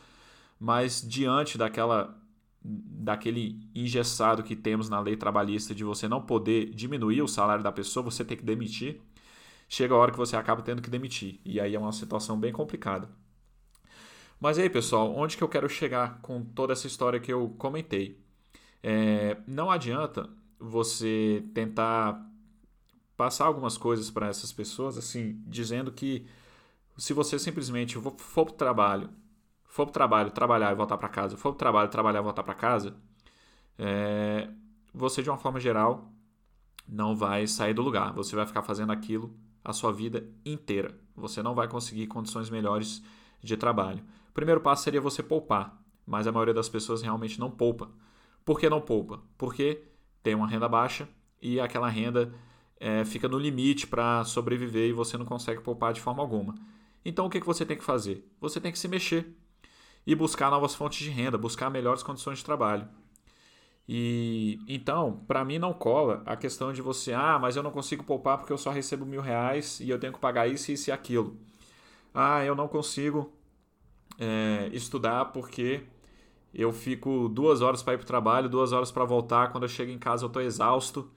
mas 0.59 1.01
diante 1.07 1.57
daquela 1.57 2.21
daquele 2.69 3.61
engessado 3.73 4.43
que 4.43 4.55
temos 4.55 4.89
na 4.89 4.99
lei 4.99 5.15
trabalhista 5.15 5.73
de 5.73 5.85
você 5.85 6.07
não 6.07 6.21
poder 6.21 6.71
diminuir 6.71 7.21
o 7.21 7.27
salário 7.27 7.63
da 7.63 7.71
pessoa, 7.71 8.03
você 8.03 8.25
tem 8.25 8.35
que 8.35 8.43
demitir, 8.43 8.99
chega 9.69 9.93
a 9.93 9.97
hora 9.97 10.11
que 10.11 10.17
você 10.17 10.35
acaba 10.35 10.61
tendo 10.61 10.81
que 10.81 10.89
demitir. 10.89 11.39
E 11.45 11.59
aí 11.59 11.75
é 11.75 11.79
uma 11.79 11.93
situação 11.93 12.37
bem 12.37 12.51
complicada. 12.51 13.09
Mas 14.39 14.59
aí, 14.59 14.69
pessoal, 14.69 15.13
onde 15.15 15.35
que 15.35 15.43
eu 15.43 15.49
quero 15.49 15.67
chegar 15.67 16.19
com 16.21 16.43
toda 16.43 16.73
essa 16.73 16.85
história 16.87 17.19
que 17.19 17.31
eu 17.33 17.49
comentei? 17.57 18.19
É, 18.83 19.37
não 19.47 19.71
adianta 19.71 20.29
você 20.59 21.43
tentar 21.53 22.23
passar 23.15 23.45
algumas 23.45 23.77
coisas 23.77 24.11
para 24.11 24.27
essas 24.27 24.51
pessoas, 24.51 24.97
assim, 24.97 25.41
dizendo 25.47 25.91
que 25.91 26.27
se 26.97 27.13
você 27.13 27.39
simplesmente 27.39 27.95
for 27.95 28.45
para 28.45 28.53
o 28.53 28.57
trabalho, 28.57 29.09
for 29.65 29.85
para 29.85 29.91
o 29.91 29.93
trabalho, 29.93 30.31
trabalhar 30.31 30.71
e 30.71 30.75
voltar 30.75 30.97
para 30.97 31.09
casa, 31.09 31.37
for 31.37 31.51
para 31.51 31.55
o 31.55 31.59
trabalho, 31.59 31.89
trabalhar 31.89 32.19
e 32.19 32.23
voltar 32.23 32.43
para 32.43 32.53
casa, 32.53 32.95
é, 33.77 34.49
você, 34.93 35.23
de 35.23 35.29
uma 35.29 35.37
forma 35.37 35.59
geral, 35.59 36.11
não 36.87 37.15
vai 37.15 37.47
sair 37.47 37.73
do 37.73 37.81
lugar. 37.81 38.13
Você 38.13 38.35
vai 38.35 38.45
ficar 38.45 38.63
fazendo 38.63 38.91
aquilo 38.91 39.33
a 39.63 39.73
sua 39.73 39.91
vida 39.91 40.27
inteira. 40.45 40.95
Você 41.15 41.43
não 41.43 41.53
vai 41.55 41.67
conseguir 41.67 42.07
condições 42.07 42.49
melhores 42.49 43.03
de 43.43 43.57
trabalho. 43.57 44.03
O 44.37 44.39
primeiro 44.39 44.61
passo 44.61 44.83
seria 44.83 45.01
você 45.01 45.23
poupar, 45.23 45.81
mas 46.05 46.27
a 46.27 46.31
maioria 46.31 46.53
das 46.53 46.69
pessoas 46.69 47.01
realmente 47.01 47.39
não 47.39 47.49
poupa. 47.49 47.89
Por 48.45 48.59
que 48.59 48.69
não 48.69 48.79
poupa? 48.79 49.19
Porque 49.35 49.81
tem 50.21 50.35
uma 50.35 50.47
renda 50.47 50.69
baixa 50.69 51.09
e 51.41 51.59
aquela 51.59 51.89
renda 51.89 52.31
é, 52.79 53.03
fica 53.03 53.27
no 53.27 53.39
limite 53.39 53.87
para 53.87 54.23
sobreviver 54.25 54.89
e 54.89 54.93
você 54.93 55.17
não 55.17 55.25
consegue 55.25 55.61
poupar 55.61 55.91
de 55.91 55.99
forma 55.99 56.21
alguma. 56.21 56.53
Então 57.03 57.25
o 57.25 57.31
que, 57.31 57.39
que 57.39 57.47
você 57.47 57.65
tem 57.65 57.75
que 57.75 57.83
fazer? 57.83 58.31
Você 58.39 58.61
tem 58.61 58.71
que 58.71 58.77
se 58.77 58.87
mexer 58.87 59.35
e 60.05 60.13
buscar 60.13 60.51
novas 60.51 60.75
fontes 60.75 60.99
de 60.99 61.09
renda, 61.09 61.35
buscar 61.35 61.71
melhores 61.71 62.03
condições 62.03 62.37
de 62.37 62.45
trabalho. 62.45 62.87
E 63.89 64.59
então, 64.67 65.23
para 65.27 65.43
mim 65.43 65.57
não 65.57 65.73
cola 65.73 66.21
a 66.27 66.37
questão 66.37 66.71
de 66.71 66.79
você, 66.83 67.11
ah, 67.11 67.39
mas 67.41 67.55
eu 67.55 67.63
não 67.63 67.71
consigo 67.71 68.03
poupar 68.03 68.37
porque 68.37 68.53
eu 68.53 68.57
só 68.59 68.69
recebo 68.69 69.03
mil 69.03 69.19
reais 69.19 69.79
e 69.79 69.89
eu 69.89 69.97
tenho 69.99 70.13
que 70.13 70.19
pagar 70.19 70.45
isso, 70.45 70.71
isso 70.71 70.91
e 70.91 70.93
aquilo. 70.93 71.35
Ah, 72.13 72.45
eu 72.45 72.53
não 72.53 72.67
consigo 72.67 73.35
é, 74.19 74.69
estudar 74.73 75.25
porque 75.25 75.83
eu 76.53 76.71
fico 76.71 77.29
duas 77.29 77.61
horas 77.61 77.83
para 77.83 77.93
ir 77.93 77.97
para 77.97 78.03
o 78.03 78.07
trabalho, 78.07 78.49
duas 78.49 78.71
horas 78.71 78.91
para 78.91 79.05
voltar. 79.05 79.51
Quando 79.51 79.63
eu 79.63 79.69
chego 79.69 79.91
em 79.91 79.99
casa 79.99 80.25
eu 80.25 80.27
estou 80.27 80.41
exausto 80.41 81.09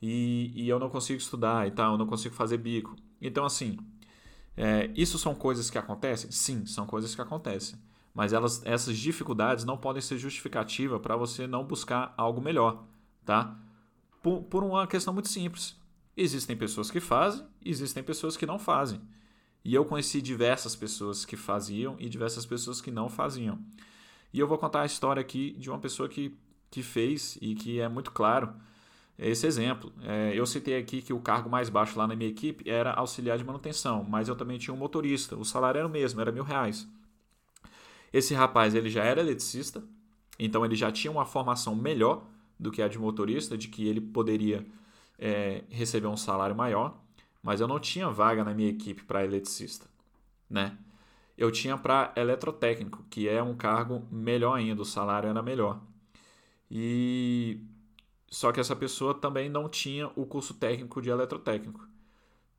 e, 0.00 0.52
e, 0.54 0.68
eu 0.68 0.78
não 0.78 0.90
consigo 0.90 1.18
estudar 1.18 1.66
e 1.66 1.70
tal, 1.70 1.92
eu 1.92 1.98
não 1.98 2.06
consigo 2.06 2.34
fazer 2.34 2.58
bico. 2.58 2.94
Então, 3.20 3.44
assim, 3.44 3.78
é, 4.56 4.90
isso 4.94 5.18
são 5.18 5.34
coisas 5.34 5.70
que 5.70 5.78
acontecem? 5.78 6.30
Sim, 6.30 6.66
são 6.66 6.86
coisas 6.86 7.14
que 7.14 7.20
acontecem. 7.20 7.78
Mas 8.14 8.32
elas, 8.32 8.60
essas 8.66 8.98
dificuldades 8.98 9.64
não 9.64 9.78
podem 9.78 10.02
ser 10.02 10.18
justificativa 10.18 11.00
para 11.00 11.16
você 11.16 11.46
não 11.46 11.64
buscar 11.64 12.12
algo 12.16 12.42
melhor, 12.42 12.84
tá? 13.24 13.56
Por, 14.22 14.42
por 14.42 14.62
uma 14.62 14.86
questão 14.86 15.14
muito 15.14 15.28
simples. 15.28 15.80
Existem 16.14 16.54
pessoas 16.56 16.90
que 16.90 17.00
fazem, 17.00 17.46
existem 17.64 18.02
pessoas 18.02 18.36
que 18.36 18.44
não 18.44 18.58
fazem. 18.58 19.00
E 19.64 19.74
eu 19.74 19.84
conheci 19.84 20.20
diversas 20.20 20.74
pessoas 20.74 21.24
que 21.24 21.36
faziam 21.36 21.96
e 21.98 22.08
diversas 22.08 22.44
pessoas 22.44 22.80
que 22.80 22.90
não 22.90 23.08
faziam. 23.08 23.58
E 24.32 24.38
eu 24.40 24.46
vou 24.48 24.58
contar 24.58 24.82
a 24.82 24.86
história 24.86 25.20
aqui 25.20 25.52
de 25.58 25.70
uma 25.70 25.78
pessoa 25.78 26.08
que, 26.08 26.36
que 26.70 26.82
fez 26.82 27.38
e 27.40 27.54
que 27.54 27.80
é 27.80 27.88
muito 27.88 28.10
claro 28.10 28.52
esse 29.18 29.46
exemplo. 29.46 29.92
É, 30.02 30.32
eu 30.34 30.46
citei 30.46 30.76
aqui 30.76 31.02
que 31.02 31.12
o 31.12 31.20
cargo 31.20 31.48
mais 31.48 31.68
baixo 31.68 31.98
lá 31.98 32.06
na 32.06 32.16
minha 32.16 32.30
equipe 32.30 32.68
era 32.68 32.92
auxiliar 32.92 33.38
de 33.38 33.44
manutenção, 33.44 34.04
mas 34.04 34.28
eu 34.28 34.34
também 34.34 34.58
tinha 34.58 34.74
um 34.74 34.76
motorista. 34.76 35.36
O 35.36 35.44
salário 35.44 35.78
era 35.78 35.86
o 35.86 35.90
mesmo, 35.90 36.20
era 36.20 36.32
mil 36.32 36.44
reais. 36.44 36.88
Esse 38.12 38.34
rapaz 38.34 38.74
ele 38.74 38.90
já 38.90 39.04
era 39.04 39.20
eletricista, 39.20 39.82
então 40.38 40.64
ele 40.64 40.74
já 40.74 40.90
tinha 40.90 41.10
uma 41.10 41.24
formação 41.24 41.74
melhor 41.74 42.26
do 42.58 42.70
que 42.70 42.82
a 42.82 42.88
de 42.88 42.98
motorista, 42.98 43.56
de 43.56 43.68
que 43.68 43.86
ele 43.86 44.00
poderia 44.00 44.66
é, 45.18 45.64
receber 45.70 46.06
um 46.06 46.16
salário 46.16 46.54
maior, 46.54 47.01
mas 47.42 47.60
eu 47.60 47.68
não 47.68 47.80
tinha 47.80 48.08
vaga 48.10 48.44
na 48.44 48.54
minha 48.54 48.70
equipe 48.70 49.02
para 49.04 49.24
eletricista, 49.24 49.86
né? 50.48 50.76
Eu 51.36 51.50
tinha 51.50 51.76
para 51.76 52.12
eletrotécnico, 52.16 53.04
que 53.10 53.28
é 53.28 53.42
um 53.42 53.56
cargo 53.56 54.06
melhor 54.10 54.54
ainda, 54.54 54.82
o 54.82 54.84
salário 54.84 55.28
era 55.28 55.42
melhor. 55.42 55.80
E 56.70 57.60
só 58.30 58.52
que 58.52 58.60
essa 58.60 58.76
pessoa 58.76 59.14
também 59.14 59.48
não 59.48 59.68
tinha 59.68 60.10
o 60.16 60.26
curso 60.26 60.54
técnico 60.54 61.02
de 61.02 61.10
eletrotécnico. 61.10 61.86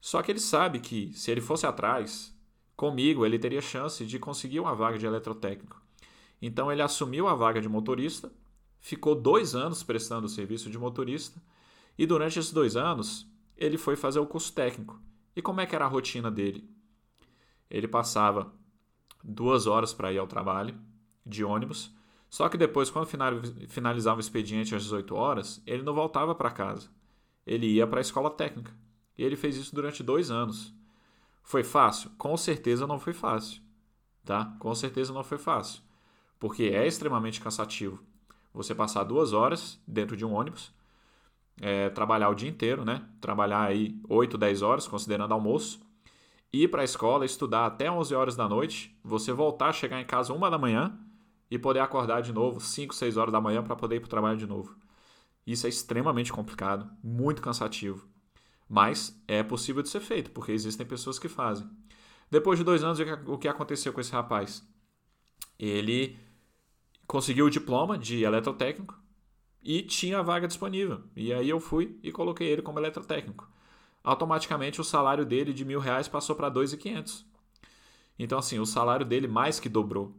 Só 0.01 0.21
que 0.21 0.31
ele 0.31 0.39
sabe 0.39 0.79
que 0.79 1.13
se 1.13 1.31
ele 1.31 1.41
fosse 1.41 1.65
atrás, 1.65 2.33
Comigo, 2.75 3.25
ele 3.25 3.37
teria 3.37 3.61
chance 3.61 4.05
de 4.05 4.17
conseguir 4.17 4.59
uma 4.59 4.73
vaga 4.73 4.97
de 4.97 5.05
eletrotécnico. 5.05 5.81
Então, 6.41 6.71
ele 6.71 6.81
assumiu 6.81 7.27
a 7.27 7.35
vaga 7.35 7.61
de 7.61 7.69
motorista, 7.69 8.31
ficou 8.79 9.15
dois 9.15 9.55
anos 9.55 9.83
prestando 9.83 10.25
o 10.25 10.29
serviço 10.29 10.69
de 10.69 10.77
motorista, 10.77 11.41
e 11.97 12.05
durante 12.05 12.39
esses 12.39 12.51
dois 12.51 12.75
anos, 12.75 13.27
ele 13.57 13.77
foi 13.77 13.95
fazer 13.95 14.19
o 14.19 14.27
curso 14.27 14.53
técnico. 14.53 14.99
E 15.35 15.41
como 15.41 15.61
é 15.61 15.65
que 15.65 15.75
era 15.75 15.85
a 15.85 15.89
rotina 15.89 16.29
dele? 16.29 16.69
Ele 17.69 17.87
passava 17.87 18.53
duas 19.23 19.67
horas 19.67 19.93
para 19.93 20.11
ir 20.11 20.17
ao 20.17 20.27
trabalho, 20.27 20.77
de 21.25 21.43
ônibus, 21.43 21.95
só 22.29 22.49
que 22.49 22.57
depois, 22.57 22.89
quando 22.89 23.07
finalizava 23.67 24.17
o 24.17 24.19
expediente 24.19 24.73
às 24.73 24.83
18 24.83 25.15
horas, 25.15 25.61
ele 25.67 25.83
não 25.83 25.93
voltava 25.93 26.33
para 26.33 26.49
casa. 26.49 26.89
Ele 27.45 27.67
ia 27.67 27.85
para 27.85 27.99
a 27.99 28.01
escola 28.01 28.29
técnica. 28.29 28.75
E 29.15 29.23
ele 29.23 29.35
fez 29.35 29.55
isso 29.55 29.73
durante 29.75 30.01
dois 30.01 30.31
anos. 30.31 30.73
Foi 31.43 31.63
fácil? 31.63 32.09
Com 32.17 32.35
certeza 32.35 32.87
não 32.87 32.99
foi 32.99 33.13
fácil, 33.13 33.61
tá? 34.25 34.55
Com 34.59 34.73
certeza 34.73 35.13
não 35.13 35.23
foi 35.23 35.37
fácil, 35.37 35.83
porque 36.39 36.63
é 36.63 36.87
extremamente 36.87 37.39
cansativo 37.39 38.01
você 38.53 38.73
passar 38.73 39.03
duas 39.03 39.33
horas 39.33 39.79
dentro 39.87 40.15
de 40.15 40.23
um 40.23 40.33
ônibus, 40.33 40.73
é, 41.61 41.89
trabalhar 41.89 42.29
o 42.29 42.35
dia 42.35 42.49
inteiro, 42.49 42.83
né? 42.83 43.05
Trabalhar 43.21 43.63
aí 43.63 43.99
8, 44.09 44.37
10 44.37 44.61
horas, 44.61 44.87
considerando 44.87 45.33
almoço, 45.33 45.79
ir 46.51 46.69
para 46.69 46.81
a 46.81 46.85
escola, 46.85 47.25
estudar 47.25 47.65
até 47.65 47.91
11 47.91 48.13
horas 48.13 48.35
da 48.35 48.47
noite, 48.47 48.97
você 49.03 49.31
voltar, 49.31 49.73
chegar 49.73 49.99
em 49.99 50.05
casa 50.05 50.33
uma 50.33 50.49
da 50.49 50.57
manhã 50.57 50.97
e 51.49 51.57
poder 51.57 51.79
acordar 51.79 52.21
de 52.21 52.33
novo 52.33 52.59
5, 52.59 52.93
6 52.93 53.17
horas 53.17 53.31
da 53.31 53.41
manhã 53.41 53.63
para 53.63 53.75
poder 53.75 53.97
ir 53.97 53.99
para 53.99 54.07
o 54.07 54.09
trabalho 54.09 54.37
de 54.37 54.47
novo. 54.47 54.75
Isso 55.45 55.65
é 55.65 55.69
extremamente 55.69 56.31
complicado, 56.31 56.89
muito 57.03 57.41
cansativo. 57.41 58.07
Mas 58.67 59.21
é 59.27 59.43
possível 59.43 59.83
de 59.83 59.89
ser 59.89 59.99
feito, 59.99 60.31
porque 60.31 60.51
existem 60.51 60.85
pessoas 60.85 61.19
que 61.19 61.27
fazem. 61.27 61.69
Depois 62.31 62.57
de 62.57 62.65
dois 62.65 62.83
anos, 62.83 62.99
o 63.27 63.37
que 63.37 63.47
aconteceu 63.47 63.93
com 63.93 64.01
esse 64.01 64.11
rapaz? 64.11 64.67
Ele 65.59 66.17
conseguiu 67.05 67.45
o 67.45 67.49
diploma 67.49 67.97
de 67.97 68.23
eletrotécnico 68.23 69.02
e 69.63 69.81
tinha 69.81 70.19
a 70.19 70.21
vaga 70.21 70.47
disponível. 70.47 71.01
E 71.15 71.31
aí 71.33 71.49
eu 71.49 71.59
fui 71.59 71.97
e 72.03 72.11
coloquei 72.11 72.47
ele 72.47 72.61
como 72.61 72.79
eletrotécnico. 72.79 73.49
Automaticamente 74.03 74.81
o 74.81 74.83
salário 74.83 75.25
dele 75.25 75.53
de 75.53 75.63
mil 75.63 75.79
reais 75.79 76.07
passou 76.07 76.35
para 76.35 76.49
dois 76.49 76.73
e 76.73 76.77
quinhentos. 76.77 77.25
Então 78.19 78.37
assim, 78.37 78.59
o 78.59 78.65
salário 78.65 79.05
dele 79.05 79.27
mais 79.27 79.59
que 79.59 79.69
dobrou. 79.69 80.15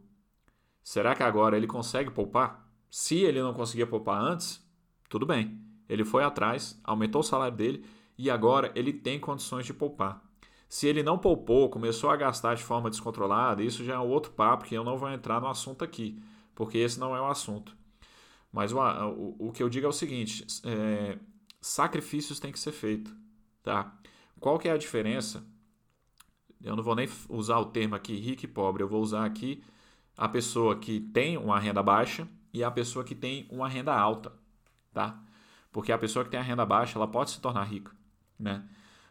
Será 0.83 1.15
que 1.15 1.23
agora 1.23 1.57
ele 1.57 1.67
consegue 1.67 2.09
poupar? 2.11 2.67
Se 2.89 3.17
ele 3.17 3.41
não 3.41 3.53
conseguia 3.53 3.85
poupar 3.85 4.21
antes, 4.21 4.63
tudo 5.09 5.25
bem. 5.25 5.59
Ele 5.87 6.03
foi 6.03 6.23
atrás, 6.23 6.79
aumentou 6.83 7.21
o 7.21 7.23
salário 7.23 7.55
dele 7.55 7.85
e 8.17 8.29
agora 8.29 8.71
ele 8.75 8.93
tem 8.93 9.19
condições 9.19 9.65
de 9.65 9.73
poupar. 9.73 10.23
Se 10.67 10.87
ele 10.87 11.03
não 11.03 11.17
poupou, 11.17 11.69
começou 11.69 12.09
a 12.09 12.15
gastar 12.15 12.55
de 12.55 12.63
forma 12.63 12.89
descontrolada, 12.89 13.63
isso 13.63 13.83
já 13.83 13.95
é 13.95 13.99
outro 13.99 14.31
papo 14.31 14.65
que 14.65 14.75
eu 14.75 14.83
não 14.83 14.97
vou 14.97 15.09
entrar 15.11 15.39
no 15.39 15.47
assunto 15.47 15.83
aqui, 15.83 16.19
porque 16.55 16.77
esse 16.77 16.99
não 16.99 17.15
é 17.15 17.21
o 17.21 17.27
assunto. 17.27 17.75
Mas 18.55 18.71
o, 18.71 18.79
o, 18.79 19.49
o 19.49 19.51
que 19.51 19.61
eu 19.61 19.67
digo 19.67 19.85
é 19.85 19.89
o 19.89 19.91
seguinte: 19.91 20.47
é, 20.63 21.19
sacrifícios 21.59 22.39
têm 22.39 22.53
que 22.53 22.59
ser 22.59 22.71
feitos. 22.71 23.13
Tá? 23.61 23.93
Qual 24.39 24.57
que 24.57 24.69
é 24.69 24.71
a 24.71 24.77
diferença? 24.77 25.45
Eu 26.63 26.73
não 26.73 26.81
vou 26.81 26.95
nem 26.95 27.05
usar 27.27 27.59
o 27.59 27.65
termo 27.65 27.95
aqui 27.95 28.15
rico 28.15 28.45
e 28.45 28.47
pobre, 28.47 28.81
eu 28.81 28.87
vou 28.87 29.01
usar 29.01 29.25
aqui 29.25 29.61
a 30.17 30.29
pessoa 30.29 30.79
que 30.79 31.01
tem 31.01 31.35
uma 31.35 31.59
renda 31.59 31.83
baixa 31.83 32.25
e 32.53 32.63
a 32.63 32.71
pessoa 32.71 33.03
que 33.03 33.13
tem 33.13 33.45
uma 33.51 33.67
renda 33.67 33.93
alta. 33.93 34.31
Tá? 34.93 35.21
Porque 35.69 35.91
a 35.91 35.97
pessoa 35.97 36.23
que 36.23 36.31
tem 36.31 36.39
a 36.39 36.43
renda 36.43 36.65
baixa 36.65 36.97
ela 36.97 37.09
pode 37.09 37.31
se 37.31 37.41
tornar 37.41 37.65
rica. 37.65 37.91
Né? 38.39 38.65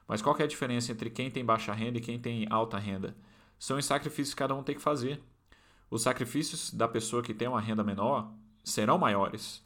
Mas 0.08 0.22
qual 0.22 0.34
é 0.38 0.44
a 0.44 0.46
diferença 0.46 0.90
entre 0.90 1.10
quem 1.10 1.30
tem 1.30 1.44
baixa 1.44 1.74
renda 1.74 1.98
e 1.98 2.00
quem 2.00 2.18
tem 2.18 2.46
alta 2.48 2.78
renda? 2.78 3.14
São 3.58 3.76
os 3.76 3.84
sacrifícios 3.84 4.32
que 4.32 4.38
cada 4.38 4.54
um 4.54 4.62
tem 4.62 4.74
que 4.74 4.80
fazer. 4.80 5.22
Os 5.90 6.00
sacrifícios 6.00 6.72
da 6.72 6.88
pessoa 6.88 7.22
que 7.22 7.34
tem 7.34 7.46
uma 7.46 7.60
renda 7.60 7.84
menor 7.84 8.32
serão 8.64 8.98
maiores, 8.98 9.62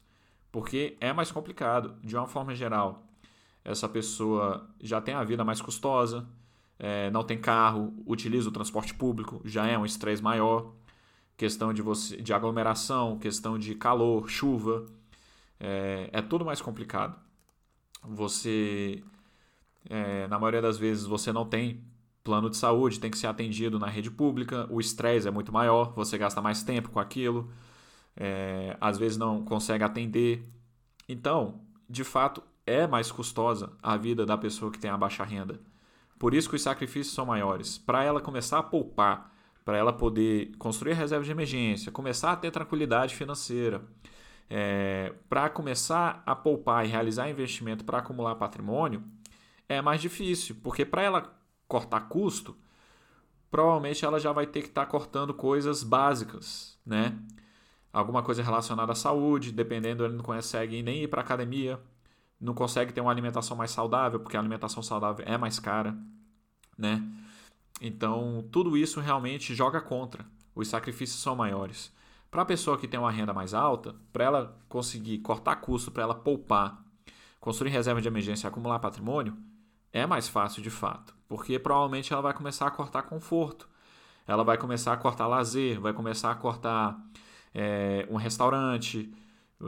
porque 0.51 0.97
é 0.99 1.13
mais 1.13 1.31
complicado. 1.31 1.95
De 2.03 2.15
uma 2.15 2.27
forma 2.27 2.53
geral, 2.53 3.03
essa 3.63 3.87
pessoa 3.87 4.69
já 4.81 4.99
tem 5.01 5.15
a 5.15 5.23
vida 5.23 5.43
mais 5.43 5.61
custosa, 5.61 6.27
é, 6.77 7.09
não 7.11 7.23
tem 7.23 7.39
carro, 7.39 7.93
utiliza 8.05 8.49
o 8.49 8.51
transporte 8.51 8.93
público, 8.93 9.41
já 9.45 9.67
é 9.67 9.77
um 9.77 9.85
estresse 9.85 10.21
maior. 10.21 10.73
Questão 11.35 11.73
de, 11.73 11.81
você, 11.81 12.17
de 12.17 12.33
aglomeração, 12.33 13.17
questão 13.17 13.57
de 13.57 13.73
calor, 13.73 14.29
chuva. 14.29 14.85
É, 15.59 16.09
é 16.11 16.21
tudo 16.21 16.43
mais 16.43 16.61
complicado. 16.61 17.17
Você, 18.03 19.03
é, 19.89 20.27
na 20.27 20.37
maioria 20.37 20.61
das 20.61 20.77
vezes, 20.77 21.05
você 21.05 21.31
não 21.31 21.45
tem 21.45 21.81
plano 22.23 22.49
de 22.49 22.57
saúde, 22.57 22.99
tem 22.99 23.09
que 23.09 23.17
ser 23.17 23.27
atendido 23.27 23.79
na 23.79 23.87
rede 23.87 24.11
pública, 24.11 24.67
o 24.69 24.79
estresse 24.79 25.27
é 25.27 25.31
muito 25.31 25.51
maior, 25.51 25.93
você 25.95 26.17
gasta 26.17 26.41
mais 26.41 26.61
tempo 26.61 26.89
com 26.89 26.99
aquilo, 26.99 27.51
é, 28.19 28.75
às 28.81 28.97
vezes 28.97 29.17
não 29.17 29.43
consegue 29.43 29.83
atender. 29.83 30.45
Então, 31.07 31.61
de 31.89 32.03
fato, 32.03 32.43
é 32.65 32.85
mais 32.85 33.11
custosa 33.11 33.71
a 33.81 33.95
vida 33.95 34.25
da 34.25 34.37
pessoa 34.37 34.71
que 34.71 34.77
tem 34.77 34.91
a 34.91 34.97
baixa 34.97 35.23
renda. 35.23 35.59
Por 36.19 36.33
isso 36.33 36.49
que 36.49 36.57
os 36.57 36.61
sacrifícios 36.61 37.15
são 37.15 37.25
maiores. 37.25 37.77
Para 37.77 38.03
ela 38.03 38.19
começar 38.19 38.59
a 38.59 38.63
poupar, 38.63 39.33
para 39.63 39.77
ela 39.77 39.93
poder 39.93 40.51
construir 40.57 40.93
reserva 40.93 41.23
de 41.23 41.31
emergência, 41.31 41.91
começar 41.91 42.33
a 42.33 42.35
ter 42.35 42.51
tranquilidade 42.51 43.15
financeira, 43.15 43.81
é, 44.49 45.13
para 45.29 45.49
começar 45.49 46.21
a 46.25 46.35
poupar 46.35 46.85
e 46.85 46.89
realizar 46.89 47.29
investimento 47.29 47.85
para 47.85 47.99
acumular 47.99 48.35
patrimônio, 48.35 49.01
é 49.69 49.81
mais 49.81 50.01
difícil, 50.01 50.57
porque 50.61 50.83
para 50.83 51.03
ela 51.03 51.39
cortar 51.67 52.01
custo, 52.09 52.57
provavelmente 53.49 54.03
ela 54.03 54.19
já 54.19 54.31
vai 54.31 54.47
ter 54.47 54.61
que 54.61 54.69
estar 54.69 54.85
tá 54.85 54.91
cortando 54.91 55.33
coisas 55.33 55.83
básicas, 55.83 56.77
né? 56.85 57.17
Alguma 57.91 58.21
coisa 58.21 58.43
relacionada 58.43 58.91
à 58.91 58.95
saúde, 58.95 59.51
dependendo, 59.51 60.05
ele 60.05 60.15
não 60.15 60.23
consegue 60.23 60.81
nem 60.83 61.03
ir 61.03 61.07
para 61.07 61.21
academia, 61.21 61.79
não 62.39 62.53
consegue 62.53 62.93
ter 62.93 63.01
uma 63.01 63.11
alimentação 63.11 63.57
mais 63.57 63.71
saudável, 63.71 64.19
porque 64.19 64.37
a 64.37 64.39
alimentação 64.39 64.83
saudável 64.83 65.25
é 65.27 65.37
mais 65.37 65.59
cara, 65.59 65.97
né? 66.77 67.03
Então, 67.81 68.47
tudo 68.51 68.77
isso 68.77 68.99
realmente 68.99 69.55
joga 69.55 69.81
contra. 69.81 70.25
Os 70.53 70.67
sacrifícios 70.67 71.21
são 71.21 71.35
maiores. 71.35 71.91
Para 72.29 72.43
a 72.43 72.45
pessoa 72.45 72.77
que 72.77 72.87
tem 72.87 72.99
uma 72.99 73.11
renda 73.11 73.33
mais 73.33 73.53
alta, 73.53 73.95
para 74.13 74.23
ela 74.23 74.57
conseguir 74.67 75.19
cortar 75.19 75.55
custo, 75.57 75.89
para 75.91 76.03
ela 76.03 76.13
poupar, 76.13 76.83
construir 77.39 77.71
reserva 77.71 78.01
de 78.01 78.07
emergência 78.07 78.45
e 78.45 78.49
acumular 78.49 78.79
patrimônio, 78.79 79.35
é 79.91 80.05
mais 80.05 80.27
fácil 80.27 80.61
de 80.61 80.69
fato, 80.69 81.15
porque 81.27 81.57
provavelmente 81.57 82.13
ela 82.13 82.21
vai 82.21 82.33
começar 82.33 82.67
a 82.67 82.71
cortar 82.71 83.03
conforto, 83.03 83.67
ela 84.27 84.43
vai 84.43 84.57
começar 84.57 84.93
a 84.93 84.97
cortar 84.97 85.25
lazer, 85.25 85.79
vai 85.79 85.91
começar 85.91 86.29
a 86.29 86.35
cortar 86.35 86.99
é, 87.53 88.07
um 88.09 88.15
restaurante, 88.15 89.11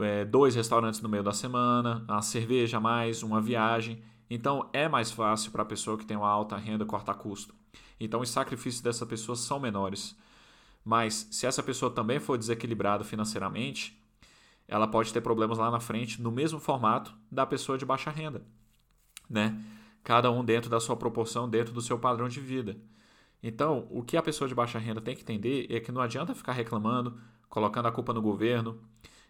é, 0.00 0.24
dois 0.24 0.54
restaurantes 0.54 1.00
no 1.00 1.08
meio 1.08 1.22
da 1.22 1.32
semana, 1.32 2.04
a 2.08 2.22
cerveja 2.22 2.80
mais, 2.80 3.22
uma 3.22 3.40
viagem. 3.40 4.02
Então 4.30 4.68
é 4.72 4.88
mais 4.88 5.10
fácil 5.10 5.52
para 5.52 5.62
a 5.62 5.66
pessoa 5.66 5.98
que 5.98 6.06
tem 6.06 6.16
uma 6.16 6.28
alta 6.28 6.56
renda 6.56 6.84
cortar 6.84 7.14
custo. 7.14 7.54
Então 8.00 8.20
os 8.20 8.30
sacrifícios 8.30 8.82
dessa 8.82 9.04
pessoa 9.04 9.36
são 9.36 9.60
menores. 9.60 10.16
Mas 10.84 11.28
se 11.30 11.46
essa 11.46 11.62
pessoa 11.62 11.90
também 11.90 12.18
for 12.18 12.36
desequilibrada 12.36 13.04
financeiramente, 13.04 13.96
ela 14.66 14.88
pode 14.88 15.12
ter 15.12 15.20
problemas 15.20 15.58
lá 15.58 15.70
na 15.70 15.78
frente 15.78 16.20
no 16.20 16.32
mesmo 16.32 16.58
formato 16.58 17.14
da 17.30 17.46
pessoa 17.46 17.78
de 17.78 17.84
baixa 17.84 18.10
renda, 18.10 18.42
né? 19.28 19.60
Cada 20.02 20.30
um 20.30 20.44
dentro 20.44 20.68
da 20.68 20.80
sua 20.80 20.96
proporção, 20.96 21.48
dentro 21.48 21.72
do 21.72 21.80
seu 21.80 21.98
padrão 21.98 22.28
de 22.28 22.40
vida. 22.40 22.76
Então, 23.42 23.86
o 23.90 24.02
que 24.02 24.16
a 24.16 24.22
pessoa 24.22 24.48
de 24.48 24.54
baixa 24.54 24.78
renda 24.78 25.00
tem 25.00 25.14
que 25.14 25.22
entender 25.22 25.66
é 25.68 25.78
que 25.78 25.92
não 25.92 26.00
adianta 26.00 26.34
ficar 26.34 26.52
reclamando, 26.52 27.20
colocando 27.52 27.86
a 27.86 27.92
culpa 27.92 28.14
no 28.14 28.22
governo, 28.22 28.80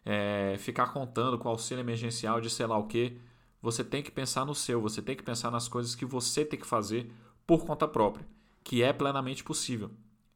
é, 0.05 0.55
ficar 0.57 0.93
contando 0.93 1.37
com 1.37 1.49
auxílio 1.49 1.83
emergencial 1.83 2.41
de 2.41 2.49
sei 2.49 2.67
lá 2.67 2.79
o 2.79 2.87
que. 2.87 3.19
Você 3.61 3.83
tem 3.83 4.01
que 4.01 4.13
pensar 4.13 4.45
no 4.45 4.55
seu, 4.55 4.81
você 4.81 5.03
tem 5.03 5.17
que 5.17 5.25
pensar 5.25 5.51
nas 5.51 5.67
coisas 5.67 5.97
que 5.97 6.05
você 6.05 6.45
tem 6.45 6.57
que 6.57 6.65
fazer 6.65 7.13
por 7.45 7.67
conta 7.67 7.89
própria, 7.89 8.25
que 8.63 8.81
é 8.81 8.93
plenamente 8.93 9.43
possível. 9.43 9.91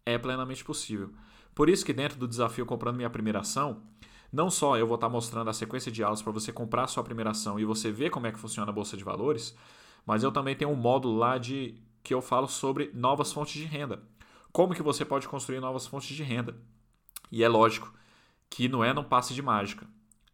É 0.05 0.19
plenamente 0.19 0.64
possível. 0.64 1.12
Por 1.55 1.69
isso 1.69 1.87
que 1.87 1.93
dentro 1.93 2.19
do 2.19 2.26
desafio 2.26 2.66
comprando 2.66 2.97
minha 2.97 3.09
primeira 3.09 3.38
ação, 3.38 3.81
não 4.33 4.50
só 4.50 4.76
eu 4.76 4.87
vou 4.88 4.97
estar 4.97 5.09
mostrando 5.09 5.49
a 5.49 5.52
sequência 5.52 5.93
de 5.93 6.02
aulas 6.02 6.21
para 6.21 6.33
você 6.33 6.52
comprar 6.52 6.83
a 6.83 6.88
sua 6.88 7.05
primeira 7.05 7.31
ação 7.31 7.57
e 7.57 7.64
você 7.64 7.92
ver 7.92 8.11
como 8.11 8.27
é 8.27 8.33
que 8.33 8.38
funciona 8.40 8.68
a 8.68 8.75
bolsa 8.75 8.96
de 8.96 9.05
valores, 9.05 9.57
mas 10.05 10.25
eu 10.25 10.33
também 10.33 10.57
tenho 10.57 10.72
um 10.72 10.77
módulo 10.77 11.16
lá 11.16 11.38
de 11.38 11.81
que 12.03 12.12
eu 12.12 12.20
falo 12.20 12.49
sobre 12.49 12.90
novas 12.92 13.33
fontes 13.33 13.55
de 13.55 13.64
renda. 13.64 14.03
Como 14.51 14.75
que 14.75 14.83
você 14.83 15.05
pode 15.05 15.29
construir 15.29 15.61
novas 15.61 15.87
fontes 15.87 16.16
de 16.16 16.25
renda? 16.25 16.57
E 17.30 17.42
é 17.42 17.48
lógico, 17.48 17.92
que 18.48 18.68
não 18.68 18.84
é 18.84 18.92
num 18.92 19.04
passe 19.04 19.34
de 19.34 19.42
mágica. 19.42 19.86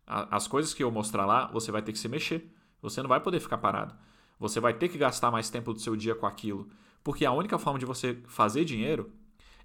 As 0.06 0.46
coisas 0.46 0.74
que 0.74 0.82
eu 0.82 0.90
mostrar 0.90 1.24
lá, 1.26 1.46
você 1.46 1.72
vai 1.72 1.82
ter 1.82 1.92
que 1.92 1.98
se 1.98 2.08
mexer. 2.08 2.52
Você 2.80 3.00
não 3.00 3.08
vai 3.08 3.20
poder 3.20 3.40
ficar 3.40 3.58
parado. 3.58 3.94
Você 4.38 4.60
vai 4.60 4.74
ter 4.74 4.88
que 4.88 4.98
gastar 4.98 5.30
mais 5.30 5.48
tempo 5.48 5.72
do 5.72 5.80
seu 5.80 5.96
dia 5.96 6.14
com 6.14 6.26
aquilo. 6.26 6.68
Porque 7.02 7.24
a 7.24 7.32
única 7.32 7.58
forma 7.58 7.78
de 7.78 7.86
você 7.86 8.20
fazer 8.26 8.64
dinheiro 8.64 9.12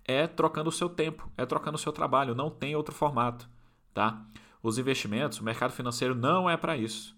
é 0.06 0.28
trocando 0.28 0.70
o 0.70 0.72
seu 0.72 0.88
tempo, 0.88 1.30
é 1.36 1.46
trocando 1.46 1.76
o 1.76 1.80
seu 1.80 1.92
trabalho. 1.92 2.36
Não 2.36 2.50
tem 2.50 2.76
outro 2.76 2.94
formato. 2.94 3.50
Tá? 3.94 4.26
Os 4.62 4.78
investimentos, 4.78 5.40
o 5.40 5.44
mercado 5.44 5.72
financeiro 5.72 6.16
não 6.16 6.50
é 6.50 6.56
para 6.56 6.78
isso. 6.78 7.18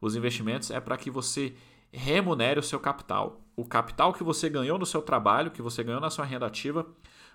Os 0.00 0.16
investimentos 0.16 0.70
é 0.70 0.80
para 0.80 0.96
que 0.96 1.10
você 1.10 1.54
remunere 1.92 2.60
o 2.60 2.62
seu 2.62 2.78
capital. 2.78 3.40
O 3.56 3.64
capital 3.64 4.12
que 4.12 4.22
você 4.22 4.48
ganhou 4.48 4.78
no 4.78 4.86
seu 4.86 5.02
trabalho, 5.02 5.50
que 5.50 5.60
você 5.60 5.82
ganhou 5.82 6.00
na 6.00 6.10
sua 6.10 6.24
renda 6.24 6.46
ativa, 6.46 6.86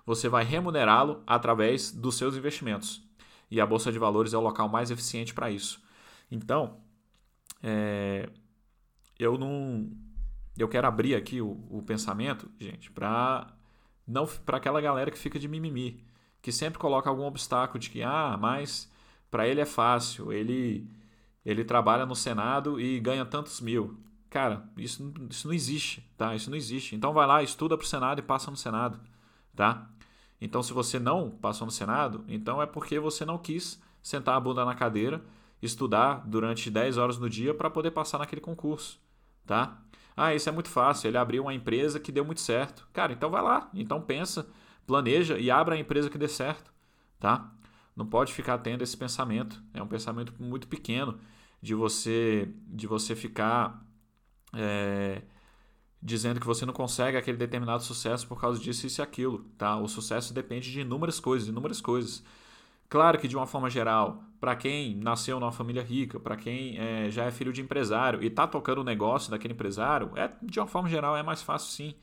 você 0.05 0.29
vai 0.29 0.43
remunerá-lo 0.43 1.23
através 1.25 1.91
dos 1.91 2.15
seus 2.15 2.35
investimentos 2.35 3.05
e 3.49 3.61
a 3.61 3.65
bolsa 3.65 3.91
de 3.91 3.99
valores 3.99 4.33
é 4.33 4.37
o 4.37 4.41
local 4.41 4.67
mais 4.67 4.91
eficiente 4.91 5.33
para 5.33 5.51
isso. 5.51 5.81
Então, 6.29 6.77
é, 7.61 8.29
eu 9.17 9.37
não, 9.37 9.89
eu 10.57 10.67
quero 10.67 10.87
abrir 10.87 11.15
aqui 11.15 11.41
o, 11.41 11.65
o 11.69 11.81
pensamento, 11.83 12.49
gente, 12.59 12.91
para 12.91 13.47
não 14.07 14.27
para 14.27 14.57
aquela 14.57 14.79
galera 14.81 15.09
que 15.09 15.17
fica 15.17 15.39
de 15.39 15.47
mimimi, 15.47 16.03
que 16.41 16.51
sempre 16.51 16.77
coloca 16.79 17.09
algum 17.09 17.23
obstáculo 17.23 17.79
de 17.79 17.89
que 17.89 18.03
ah, 18.03 18.37
mas 18.39 18.91
para 19.31 19.47
ele 19.47 19.61
é 19.61 19.65
fácil, 19.65 20.31
ele 20.31 20.89
ele 21.45 21.63
trabalha 21.63 22.05
no 22.05 22.15
Senado 22.15 22.79
e 22.79 22.99
ganha 22.99 23.23
tantos 23.23 23.61
mil. 23.61 23.99
Cara, 24.29 24.67
isso, 24.77 25.13
isso 25.29 25.47
não 25.47 25.53
existe, 25.53 26.01
tá? 26.17 26.35
Isso 26.35 26.49
não 26.49 26.57
existe. 26.57 26.95
Então 26.95 27.13
vai 27.13 27.27
lá, 27.27 27.43
estuda 27.43 27.77
para 27.77 27.85
o 27.85 27.87
Senado 27.87 28.19
e 28.19 28.23
passa 28.23 28.49
no 28.49 28.57
Senado, 28.57 28.99
tá? 29.55 29.89
Então, 30.39 30.61
se 30.61 30.73
você 30.73 30.99
não 30.99 31.31
passou 31.31 31.65
no 31.65 31.71
Senado, 31.71 32.23
então 32.27 32.61
é 32.61 32.65
porque 32.65 32.99
você 32.99 33.25
não 33.25 33.37
quis 33.37 33.81
sentar 34.01 34.35
a 34.35 34.39
bunda 34.39 34.63
na 34.65 34.75
cadeira, 34.75 35.23
estudar 35.61 36.23
durante 36.27 36.69
10 36.69 36.97
horas 36.97 37.17
no 37.17 37.29
dia 37.29 37.53
para 37.53 37.69
poder 37.69 37.91
passar 37.91 38.19
naquele 38.19 38.41
concurso, 38.41 38.99
tá? 39.45 39.81
Ah, 40.15 40.33
isso 40.33 40.47
é 40.47 40.51
muito 40.51 40.69
fácil, 40.69 41.07
ele 41.07 41.17
abriu 41.17 41.43
uma 41.43 41.53
empresa 41.53 41.99
que 41.99 42.11
deu 42.11 42.23
muito 42.23 42.41
certo. 42.41 42.87
Cara, 42.93 43.11
então 43.11 43.29
vai 43.29 43.41
lá, 43.41 43.69
então 43.73 44.01
pensa, 44.01 44.47
planeja 44.85 45.37
e 45.37 45.49
abra 45.51 45.75
a 45.75 45.79
empresa 45.79 46.09
que 46.09 46.17
dê 46.17 46.27
certo, 46.27 46.71
tá? 47.19 47.51
Não 47.95 48.05
pode 48.05 48.33
ficar 48.33 48.57
tendo 48.59 48.81
esse 48.81 48.95
pensamento, 48.95 49.61
é 49.73 49.81
um 49.81 49.87
pensamento 49.87 50.33
muito 50.39 50.67
pequeno 50.67 51.19
de 51.61 51.73
você 51.73 52.53
de 52.67 52.85
você 52.87 53.15
ficar 53.15 53.83
é, 54.53 55.21
dizendo 56.05 56.39
que 56.39 56.45
você 56.45 56.67
não 56.67 56.73
consegue 56.73 57.17
aquele 57.17 57.35
determinado 57.35 57.83
sucesso 57.83 58.27
por 58.27 58.39
causa 58.39 58.59
disso, 58.59 58.85
isso 58.85 59.01
e 59.01 59.03
aquilo, 59.03 59.43
tá? 59.57 59.75
O 59.75 59.87
sucesso 59.87 60.35
depende 60.35 60.71
de 60.71 60.81
inúmeras 60.81 61.19
coisas, 61.19 61.47
inúmeras 61.49 61.81
coisas. 61.81 62.23
Claro 62.87 63.17
que 63.17 63.27
de 63.27 63.35
uma 63.35 63.47
forma 63.47 63.71
geral, 63.71 64.23
para 64.39 64.55
quem 64.55 64.95
nasceu 64.95 65.39
numa 65.39 65.51
família 65.51 65.81
rica, 65.81 66.19
para 66.19 66.37
quem 66.37 66.77
é, 66.77 67.09
já 67.09 67.25
é 67.25 67.31
filho 67.31 67.51
de 67.51 67.59
empresário 67.59 68.21
e 68.21 68.27
está 68.27 68.45
tocando 68.45 68.81
o 68.81 68.83
negócio 68.83 69.31
daquele 69.31 69.55
empresário, 69.55 70.11
é 70.15 70.31
de 70.43 70.59
uma 70.59 70.67
forma 70.67 70.87
geral 70.87 71.17
é 71.17 71.23
mais 71.23 71.41
fácil 71.41 71.71
sim, 71.71 71.95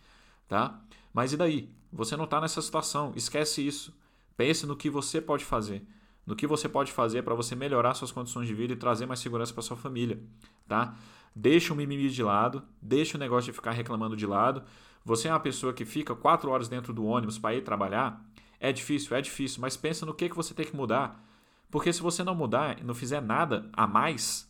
tá? 0.49 0.81
Mas 1.15 1.33
e 1.33 1.37
daí? 1.37 1.71
Você 1.93 2.17
não 2.17 2.25
está 2.25 2.41
nessa 2.41 2.61
situação, 2.61 3.13
esquece 3.15 3.65
isso. 3.65 3.95
Pense 4.37 4.67
no 4.67 4.75
que 4.75 4.91
você 4.91 5.21
pode 5.21 5.45
fazer, 5.45 5.87
no 6.27 6.37
que 6.37 6.47
você 6.47 6.69
pode 6.69 6.93
fazer 6.93 7.23
para 7.23 7.35
você 7.35 7.55
melhorar 7.55 7.95
suas 7.95 8.13
condições 8.13 8.47
de 8.47 8.55
vida 8.55 8.73
e 8.73 8.77
trazer 8.77 9.07
mais 9.07 9.21
segurança 9.21 9.53
para 9.53 9.63
sua 9.63 9.77
família, 9.77 10.23
tá? 10.69 10.95
Deixa 11.35 11.73
o 11.73 11.77
mimimi 11.77 12.09
de 12.09 12.23
lado, 12.23 12.63
deixa 12.81 13.17
o 13.17 13.21
negócio 13.21 13.51
de 13.51 13.57
ficar 13.57 13.73
reclamando 13.73 14.17
de 14.17 14.27
lado. 14.27 14.63
Você 15.05 15.29
é 15.29 15.33
uma 15.33 15.41
pessoa 15.41 15.73
que 15.73 15.85
fica 15.85 16.15
quatro 16.15 16.51
horas 16.51 16.69
dentro 16.69 16.93
do 16.93 17.05
ônibus 17.05 17.39
para 17.39 17.55
ir 17.55 17.63
trabalhar. 17.63 18.25
É 18.61 18.71
difícil, 18.71 19.17
é 19.17 19.21
difícil, 19.21 19.61
mas 19.61 19.77
pensa 19.77 20.07
no 20.07 20.15
que, 20.15 20.29
que 20.29 20.37
você 20.37 20.55
tem 20.55 20.67
que 20.67 20.77
mudar. 20.77 21.25
Porque 21.71 21.93
se 21.93 22.03
você 22.03 22.23
não 22.23 22.35
mudar 22.35 22.79
e 22.79 22.85
não 22.85 22.95
fizer 22.95 23.21
nada 23.21 23.69
a 23.73 23.87
mais, 23.87 24.49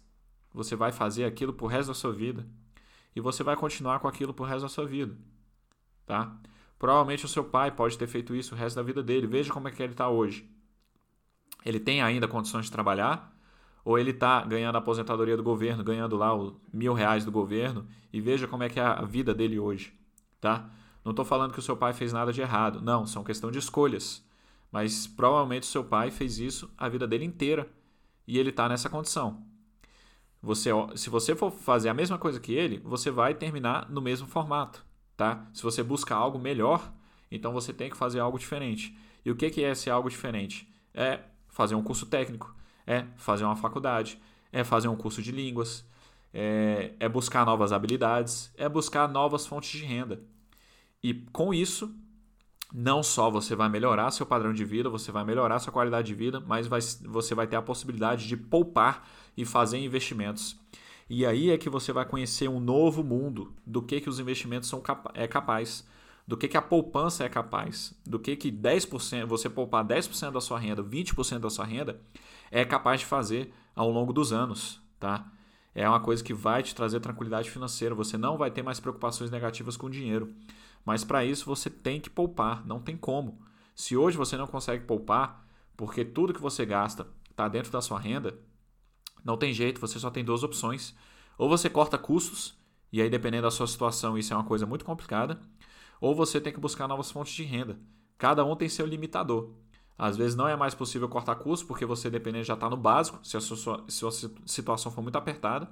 você 0.52 0.74
vai 0.74 0.92
fazer 0.92 1.24
aquilo 1.24 1.52
pro 1.52 1.66
resto 1.66 1.88
da 1.88 1.94
sua 1.94 2.12
vida. 2.12 2.46
E 3.14 3.20
você 3.20 3.42
vai 3.42 3.56
continuar 3.56 4.00
com 4.00 4.08
aquilo 4.08 4.35
pro 4.35 4.44
resto 4.44 4.62
da 4.62 4.68
sua 4.68 4.85
vida. 4.85 5.16
Tá? 6.04 6.37
Provavelmente 6.78 7.24
o 7.24 7.28
seu 7.28 7.44
pai 7.44 7.70
pode 7.70 7.96
ter 7.96 8.08
feito 8.08 8.35
isso 8.35 8.54
o 8.54 8.58
resto 8.58 8.76
da 8.76 8.82
vida 8.82 9.02
dele. 9.02 9.26
Veja 9.26 9.52
como 9.52 9.68
é 9.68 9.70
que 9.70 9.80
ele 9.82 9.92
está 9.92 10.08
hoje. 10.08 10.52
Ele 11.64 11.81
tem 11.81 12.03
ainda 12.03 12.29
condições 12.29 12.66
de 12.66 12.72
trabalhar, 12.72 13.33
ou 13.85 13.98
ele 13.98 14.11
está 14.11 14.42
ganhando 14.42 14.77
a 14.77 14.79
aposentadoria 14.79 15.37
do 15.37 15.42
governo, 15.42 15.83
ganhando 15.83 16.16
lá 16.16 16.35
os 16.35 16.55
mil 16.72 16.92
reais 16.92 17.25
do 17.25 17.33
governo, 17.33 17.87
e 18.12 18.20
veja 18.20 18.46
como 18.46 18.62
é 18.62 18.68
que 18.68 18.79
é 18.79 18.83
a 18.83 19.03
vida 19.03 19.35
dele 19.35 19.59
hoje, 19.59 19.92
tá? 20.40 20.70
Não 21.05 21.11
estou 21.11 21.25
falando 21.25 21.53
que 21.53 21.59
o 21.59 21.62
seu 21.62 21.77
pai 21.77 21.92
fez 21.92 22.12
nada 22.12 22.33
de 22.33 22.40
errado, 22.40 22.81
não, 22.81 23.07
são 23.07 23.25
questão 23.25 23.51
de 23.51 23.59
escolhas. 23.59 24.25
Mas 24.70 25.07
provavelmente 25.07 25.64
o 25.64 25.66
seu 25.66 25.85
pai 25.85 26.11
fez 26.11 26.38
isso 26.38 26.72
a 26.79 26.88
vida 26.88 27.07
dele 27.07 27.25
inteira 27.25 27.68
e 28.27 28.38
ele 28.38 28.51
está 28.51 28.68
nessa 28.68 28.88
condição. 28.88 29.44
Você, 30.40 30.70
se 30.96 31.11
você 31.11 31.37
for 31.37 31.51
fazer 31.51 31.88
a 31.88 31.94
mesma 31.94 32.18
coisa 32.18 32.40
que 32.40 32.53
ele, 32.53 32.79
você 32.79 33.11
vai 33.11 33.35
terminar 33.35 33.88
no 33.90 34.01
mesmo 34.01 34.27
formato, 34.27 34.85
tá? 35.16 35.46
Se 35.53 35.62
você 35.62 35.83
busca 35.83 36.14
algo 36.14 36.38
melhor, 36.38 36.92
então 37.31 37.53
você 37.53 37.72
tem 37.72 37.90
que 37.90 37.96
fazer 37.96 38.20
algo 38.20 38.38
diferente. 38.38 38.96
E 39.25 39.31
o 39.31 39.37
que 39.37 39.62
é 39.62 39.70
esse 39.70 39.90
algo 39.90 40.09
diferente? 40.09 40.68
É 40.94 41.20
fazer 41.53 41.77
um 41.77 41.83
curso 41.83 42.07
técnico, 42.07 42.53
é 42.85 43.05
fazer 43.17 43.45
uma 43.45 43.55
faculdade, 43.55 44.21
é 44.51 44.65
fazer 44.65 44.88
um 44.88 44.97
curso 44.97 45.23
de 45.23 45.31
línguas, 45.31 45.85
é, 46.35 46.95
é 46.99 47.09
buscar 47.09 47.47
novas 47.47 47.73
habilidades, 47.73 48.53
é 48.57 48.69
buscar 48.69 49.07
novas 49.09 49.47
fontes 49.47 49.71
de 49.71 49.85
renda. 49.85 50.21
E 51.03 51.15
com 51.33 51.53
isso, 51.53 51.95
não 52.73 53.03
só 53.03 53.31
você 53.31 53.55
vai 53.55 53.69
melhorar 53.69 54.11
seu 54.11 54.25
padrão 54.25 54.53
de 54.53 54.65
vida, 54.65 54.88
você 54.88 55.12
vai 55.12 55.25
melhorar 55.25 55.59
sua 55.59 55.73
qualidade 55.73 56.09
de 56.09 56.15
vida, 56.15 56.41
mas 56.41 56.67
vai, 56.67 56.81
você 56.81 57.35
vai 57.35 57.47
ter 57.47 57.57
a 57.57 57.62
possibilidade 57.62 58.27
de 58.27 58.37
poupar 58.37 59.07
e 59.37 59.45
fazer 59.45 59.79
investimentos. 59.79 60.57
E 61.09 61.27
aí 61.27 61.51
é 61.51 61.59
que 61.59 61.69
você 61.69 61.93
vai 61.93 62.07
conhecer 62.07 62.49
um 62.49 62.59
novo 62.59 63.05
mundo 63.05 63.53
do 63.67 63.83
que, 63.83 64.01
que 64.01 64.09
os 64.09 64.19
investimentos 64.19 64.69
são 64.69 64.81
capa 64.81 65.11
é 65.15 65.27
capaz, 65.27 65.87
do 66.33 66.37
que, 66.38 66.49
que 66.49 66.57
a 66.57 66.62
poupança 66.62 67.25
é 67.25 67.29
capaz, 67.29 67.92
do 68.07 68.18
que, 68.18 68.35
que 68.35 68.51
10%, 68.51 69.27
você 69.27 69.51
poupar 69.51 69.85
10% 69.85 70.31
da 70.31 70.40
sua 70.40 70.59
renda, 70.59 70.83
20% 70.83 71.40
da 71.40 71.51
sua 71.51 71.66
renda, 71.66 72.01
é 72.51 72.64
capaz 72.64 73.01
de 73.01 73.07
fazer 73.07 73.53
ao 73.77 73.90
longo 73.90 74.14
dos 74.14 74.33
anos. 74.33 74.81
Tá? 74.99 75.31
É 75.75 75.87
uma 75.87 76.01
coisa 76.01 76.25
que 76.25 76.33
vai 76.33 76.62
te 76.62 76.75
trazer 76.75 77.01
tranquilidade 77.01 77.51
financeira, 77.51 77.95
você 77.95 78.16
não 78.16 78.38
vai 78.38 78.51
ter 78.51 78.62
mais 78.62 78.81
preocupações 78.81 79.31
negativas 79.31 79.77
com 79.77 79.88
o 79.88 79.90
dinheiro. 79.90 80.35
Mas 80.87 81.05
para 81.05 81.23
isso 81.23 81.45
você 81.45 81.68
tem 81.68 82.01
que 82.01 82.09
poupar, 82.09 82.66
não 82.66 82.81
tem 82.81 82.97
como. 82.97 83.38
Se 83.75 83.95
hoje 83.95 84.16
você 84.16 84.35
não 84.35 84.47
consegue 84.47 84.87
poupar, 84.87 85.47
porque 85.77 86.03
tudo 86.03 86.33
que 86.33 86.40
você 86.40 86.64
gasta 86.64 87.07
está 87.31 87.47
dentro 87.47 87.71
da 87.71 87.83
sua 87.83 88.01
renda, 88.01 88.38
não 89.23 89.37
tem 89.37 89.53
jeito, 89.53 89.83
você 89.83 89.99
só 89.99 90.09
tem 90.09 90.25
duas 90.25 90.42
opções. 90.42 90.95
Ou 91.37 91.47
você 91.47 91.68
corta 91.68 91.99
custos, 91.99 92.57
e 92.90 93.03
aí 93.03 93.11
dependendo 93.11 93.42
da 93.42 93.51
sua 93.51 93.66
situação 93.66 94.16
isso 94.16 94.33
é 94.33 94.37
uma 94.37 94.45
coisa 94.45 94.64
muito 94.64 94.83
complicada, 94.83 95.38
ou 96.03 96.15
você 96.15 96.38
tem 96.38 96.53
que 96.53 96.61
buscar 96.61 96.87
novas 96.87 97.11
fontes 97.11 97.33
de 97.33 97.45
renda. 97.45 97.81
Cada 98.19 98.45
um 98.45 98.55
tem 98.55 98.69
seu 98.69 98.85
limitador. 98.85 99.55
Às 99.97 100.19
vezes 100.19 100.37
não 100.37 100.47
é 100.47 100.55
mais 100.55 100.75
possível 100.75 101.09
cortar 101.09 101.37
custos, 101.37 101.67
porque 101.67 101.87
você, 101.87 102.11
dependendo, 102.11 102.45
já 102.45 102.55
está 102.55 102.69
no 102.69 102.77
básico, 102.77 103.19
se 103.23 103.38
a 103.38 103.41
sua, 103.41 103.85
sua 103.88 104.11
situação 104.45 104.93
for 104.93 105.01
muito 105.01 105.17
apertada. 105.17 105.71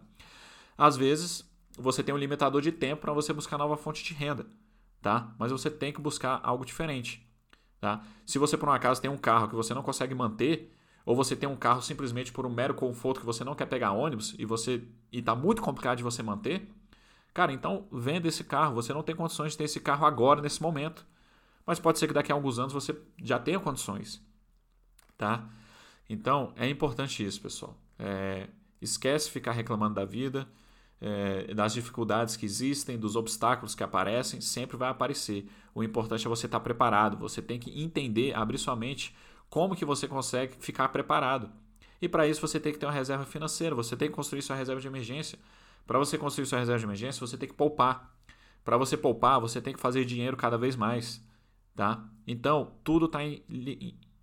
Às 0.79 0.97
vezes, 0.97 1.45
você 1.77 2.03
tem 2.03 2.15
um 2.15 2.19
limitador 2.19 2.63
de 2.63 2.73
tempo 2.73 3.03
para 3.03 3.13
você 3.13 3.33
buscar 3.33 3.59
nova 3.59 3.77
fonte 3.77 4.03
de 4.03 4.15
renda 4.15 4.47
tá? 5.01 5.35
Mas 5.39 5.51
você 5.51 5.71
tem 5.71 5.93
que 5.93 6.01
buscar 6.01 6.41
algo 6.43 6.65
diferente, 6.65 7.27
tá? 7.81 8.03
Se 8.27 8.39
você 8.39 8.57
por 8.57 8.69
um 8.69 8.73
acaso 8.73 9.01
tem 9.01 9.11
um 9.11 9.17
carro 9.17 9.49
que 9.49 9.55
você 9.55 9.75
não 9.75 9.83
consegue 9.83 10.15
manter, 10.15 10.75
ou 11.05 11.17
você 11.17 11.35
tem 11.35 11.49
um 11.49 11.57
carro 11.57 11.81
simplesmente 11.81 12.33
por 12.33 12.45
um 12.45 12.51
mero 12.51 12.75
conforto 12.75 13.21
que 13.21 13.27
você 13.27 13.43
não 13.43 13.55
quer 13.55 13.67
pegar 13.67 13.93
ônibus 13.93 14.35
e 14.39 14.45
você 14.45 14.83
e 15.11 15.23
tá 15.23 15.35
muito 15.35 15.63
complicado 15.63 15.99
de 15.99 16.03
você 16.05 16.23
manter, 16.23 16.69
cara, 17.33 17.53
então 17.53 17.87
venda 17.93 18.29
esse 18.29 18.45
carro. 18.45 18.75
Você 18.75 18.93
não 18.93 19.03
tem 19.03 19.15
condições 19.15 19.53
de 19.53 19.59
ter 19.59 19.65
esse 19.65 19.81
carro 19.81 20.07
agora 20.07 20.41
nesse 20.41 20.63
momento, 20.63 21.07
mas 21.67 21.79
pode 21.79 21.99
ser 21.99 22.07
que 22.07 22.15
daqui 22.15 22.33
a 22.33 22.35
alguns 22.35 22.59
anos 22.59 22.73
você 22.73 22.97
já 23.23 23.39
tenha 23.39 23.61
condições, 23.61 24.23
tá? 25.17 25.49
Então 26.09 26.53
é 26.57 26.69
importante 26.69 27.25
isso, 27.25 27.41
pessoal. 27.41 27.77
É, 27.99 28.49
esquece 28.81 29.31
ficar 29.31 29.53
reclamando 29.53 29.95
da 29.95 30.05
vida 30.05 30.49
é, 31.01 31.55
das 31.55 31.73
dificuldades 31.73 32.37
que 32.37 32.45
existem, 32.45 32.99
dos 32.99 33.17
obstáculos 33.17 33.75
que 33.75 33.83
aparecem, 33.83 34.41
sempre 34.41 34.77
vai 34.77 34.91
aparecer. 34.91 35.49
O 35.75 35.83
importante 35.83 36.27
é 36.27 36.29
você 36.29 36.47
estar 36.47 36.61
preparado. 36.61 37.17
Você 37.19 37.41
tem 37.41 37.59
que 37.59 37.83
entender, 37.83 38.35
abrir 38.37 38.59
sua 38.59 38.77
mente, 38.77 39.17
como 39.49 39.75
que 39.75 39.85
você 39.85 40.07
consegue 40.07 40.55
ficar 40.61 40.89
preparado. 40.89 41.51
E 42.03 42.09
para 42.09 42.27
isso 42.27 42.41
você 42.41 42.61
tem 42.61 42.73
que 42.73 42.79
ter 42.79 42.87
uma 42.87 42.93
reserva 42.93 43.25
financeira, 43.25 43.75
você 43.75 43.97
tem 43.97 44.09
que 44.09 44.15
construir 44.15 44.43
sua 44.43 44.57
reserva 44.57 44.81
de 44.81 44.87
emergência. 44.87 45.39
Para 45.91 45.99
você 45.99 46.17
construir 46.17 46.47
sua 46.47 46.61
reserva 46.61 46.79
de 46.79 46.85
emergência, 46.85 47.19
você 47.27 47.37
tem 47.37 47.49
que 47.49 47.55
poupar. 47.57 48.17
Para 48.63 48.77
você 48.77 48.97
poupar, 48.97 49.41
você 49.41 49.61
tem 49.61 49.75
que 49.75 49.81
fazer 49.81 50.05
dinheiro 50.05 50.37
cada 50.37 50.57
vez 50.57 50.77
mais, 50.77 51.21
tá? 51.75 52.09
Então, 52.25 52.75
tudo 52.85 53.07
está 53.07 53.19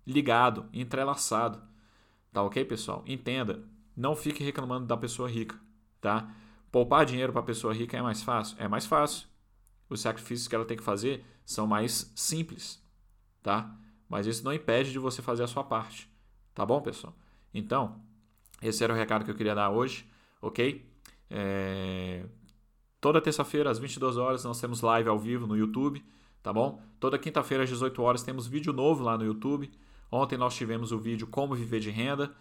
ligado, 0.06 0.64
entrelaçado. 0.72 1.60
Tá 2.32 2.42
OK, 2.42 2.64
pessoal? 2.64 3.04
Entenda, 3.06 3.68
não 3.94 4.16
fique 4.16 4.42
reclamando 4.42 4.86
da 4.86 4.96
pessoa 4.96 5.28
rica, 5.28 5.60
tá? 6.00 6.34
Poupar 6.72 7.04
dinheiro 7.04 7.34
para 7.34 7.42
a 7.42 7.44
pessoa 7.44 7.74
rica 7.74 7.98
é 7.98 8.00
mais 8.00 8.22
fácil? 8.22 8.56
É 8.58 8.66
mais 8.66 8.86
fácil. 8.86 9.28
Os 9.90 10.00
sacrifícios 10.00 10.48
que 10.48 10.54
ela 10.54 10.64
tem 10.64 10.78
que 10.78 10.82
fazer 10.82 11.22
são 11.44 11.66
mais 11.66 12.10
simples, 12.16 12.82
tá? 13.42 13.76
Mas 14.08 14.26
isso 14.26 14.42
não 14.42 14.54
impede 14.54 14.90
de 14.90 14.98
você 14.98 15.20
fazer 15.20 15.42
a 15.42 15.46
sua 15.46 15.64
parte, 15.64 16.10
tá 16.54 16.64
bom, 16.64 16.80
pessoal? 16.80 17.14
Então, 17.52 18.00
esse 18.62 18.82
era 18.82 18.94
o 18.94 18.96
recado 18.96 19.22
que 19.22 19.30
eu 19.30 19.34
queria 19.34 19.54
dar 19.54 19.68
hoje, 19.68 20.10
ok? 20.40 20.88
É... 21.30 22.24
Toda 23.00 23.20
terça-feira, 23.20 23.70
às 23.70 23.78
22 23.78 24.16
horas, 24.16 24.44
nós 24.44 24.60
temos 24.60 24.80
live 24.80 25.08
ao 25.08 25.18
vivo 25.18 25.46
no 25.46 25.56
YouTube, 25.56 26.04
tá 26.42 26.52
bom? 26.52 26.82
Toda 26.98 27.18
quinta-feira, 27.18 27.62
às 27.62 27.70
18 27.70 28.02
horas, 28.02 28.22
temos 28.22 28.46
vídeo 28.46 28.72
novo 28.72 29.04
lá 29.04 29.16
no 29.16 29.24
YouTube. 29.24 29.70
Ontem 30.10 30.36
nós 30.36 30.56
tivemos 30.56 30.90
o 30.90 30.98
vídeo 30.98 31.26
Como 31.26 31.54
Viver 31.54 31.80
de 31.80 31.90
Renda. 31.90 32.34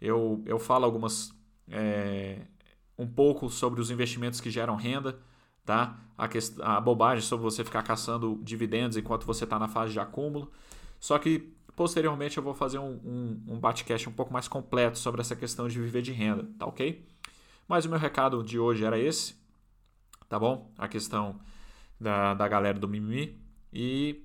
Eu, 0.00 0.42
eu 0.46 0.58
falo 0.58 0.84
algumas 0.84 1.32
é, 1.68 2.40
um 2.98 3.06
pouco 3.06 3.48
sobre 3.48 3.80
os 3.80 3.90
investimentos 3.90 4.40
que 4.40 4.50
geram 4.50 4.74
renda, 4.74 5.18
tá? 5.64 5.98
A, 6.16 6.26
quest... 6.26 6.58
a 6.60 6.80
bobagem 6.80 7.22
sobre 7.22 7.44
você 7.44 7.64
ficar 7.64 7.82
caçando 7.82 8.40
dividendos 8.42 8.96
enquanto 8.96 9.24
você 9.24 9.44
está 9.44 9.58
na 9.58 9.68
fase 9.68 9.92
de 9.92 10.00
acúmulo. 10.00 10.50
Só 10.98 11.18
que 11.18 11.52
posteriormente 11.76 12.36
eu 12.36 12.42
vou 12.42 12.52
fazer 12.52 12.78
um, 12.78 13.00
um, 13.04 13.42
um 13.48 13.60
um 14.08 14.12
pouco 14.12 14.32
mais 14.32 14.48
completo 14.48 14.98
sobre 14.98 15.20
essa 15.20 15.36
questão 15.36 15.68
de 15.68 15.80
viver 15.80 16.02
de 16.02 16.12
renda, 16.12 16.48
tá 16.58 16.66
ok? 16.66 17.06
Mas 17.70 17.84
o 17.84 17.88
meu 17.88 18.00
recado 18.00 18.42
de 18.42 18.58
hoje 18.58 18.84
era 18.84 18.98
esse, 18.98 19.36
tá 20.28 20.36
bom? 20.36 20.72
A 20.76 20.88
questão 20.88 21.38
da, 22.00 22.34
da 22.34 22.48
galera 22.48 22.76
do 22.76 22.88
Mimimi. 22.88 23.40
E, 23.72 24.24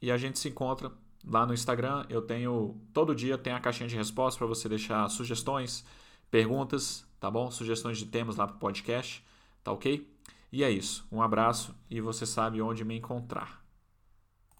e 0.00 0.12
a 0.12 0.16
gente 0.16 0.38
se 0.38 0.48
encontra 0.48 0.92
lá 1.24 1.44
no 1.44 1.52
Instagram. 1.52 2.06
Eu 2.08 2.22
tenho. 2.22 2.80
Todo 2.94 3.16
dia 3.16 3.36
tem 3.36 3.52
a 3.52 3.58
caixinha 3.58 3.88
de 3.88 3.96
respostas 3.96 4.38
para 4.38 4.46
você 4.46 4.68
deixar 4.68 5.08
sugestões, 5.08 5.84
perguntas, 6.30 7.04
tá 7.18 7.28
bom? 7.28 7.50
Sugestões 7.50 7.98
de 7.98 8.06
temas 8.06 8.36
lá 8.36 8.46
para 8.46 8.54
o 8.54 8.60
podcast, 8.60 9.26
tá 9.64 9.72
ok? 9.72 10.08
E 10.52 10.62
é 10.62 10.70
isso. 10.70 11.04
Um 11.10 11.20
abraço 11.20 11.74
e 11.90 12.00
você 12.00 12.24
sabe 12.24 12.62
onde 12.62 12.84
me 12.84 12.96
encontrar. 12.96 13.57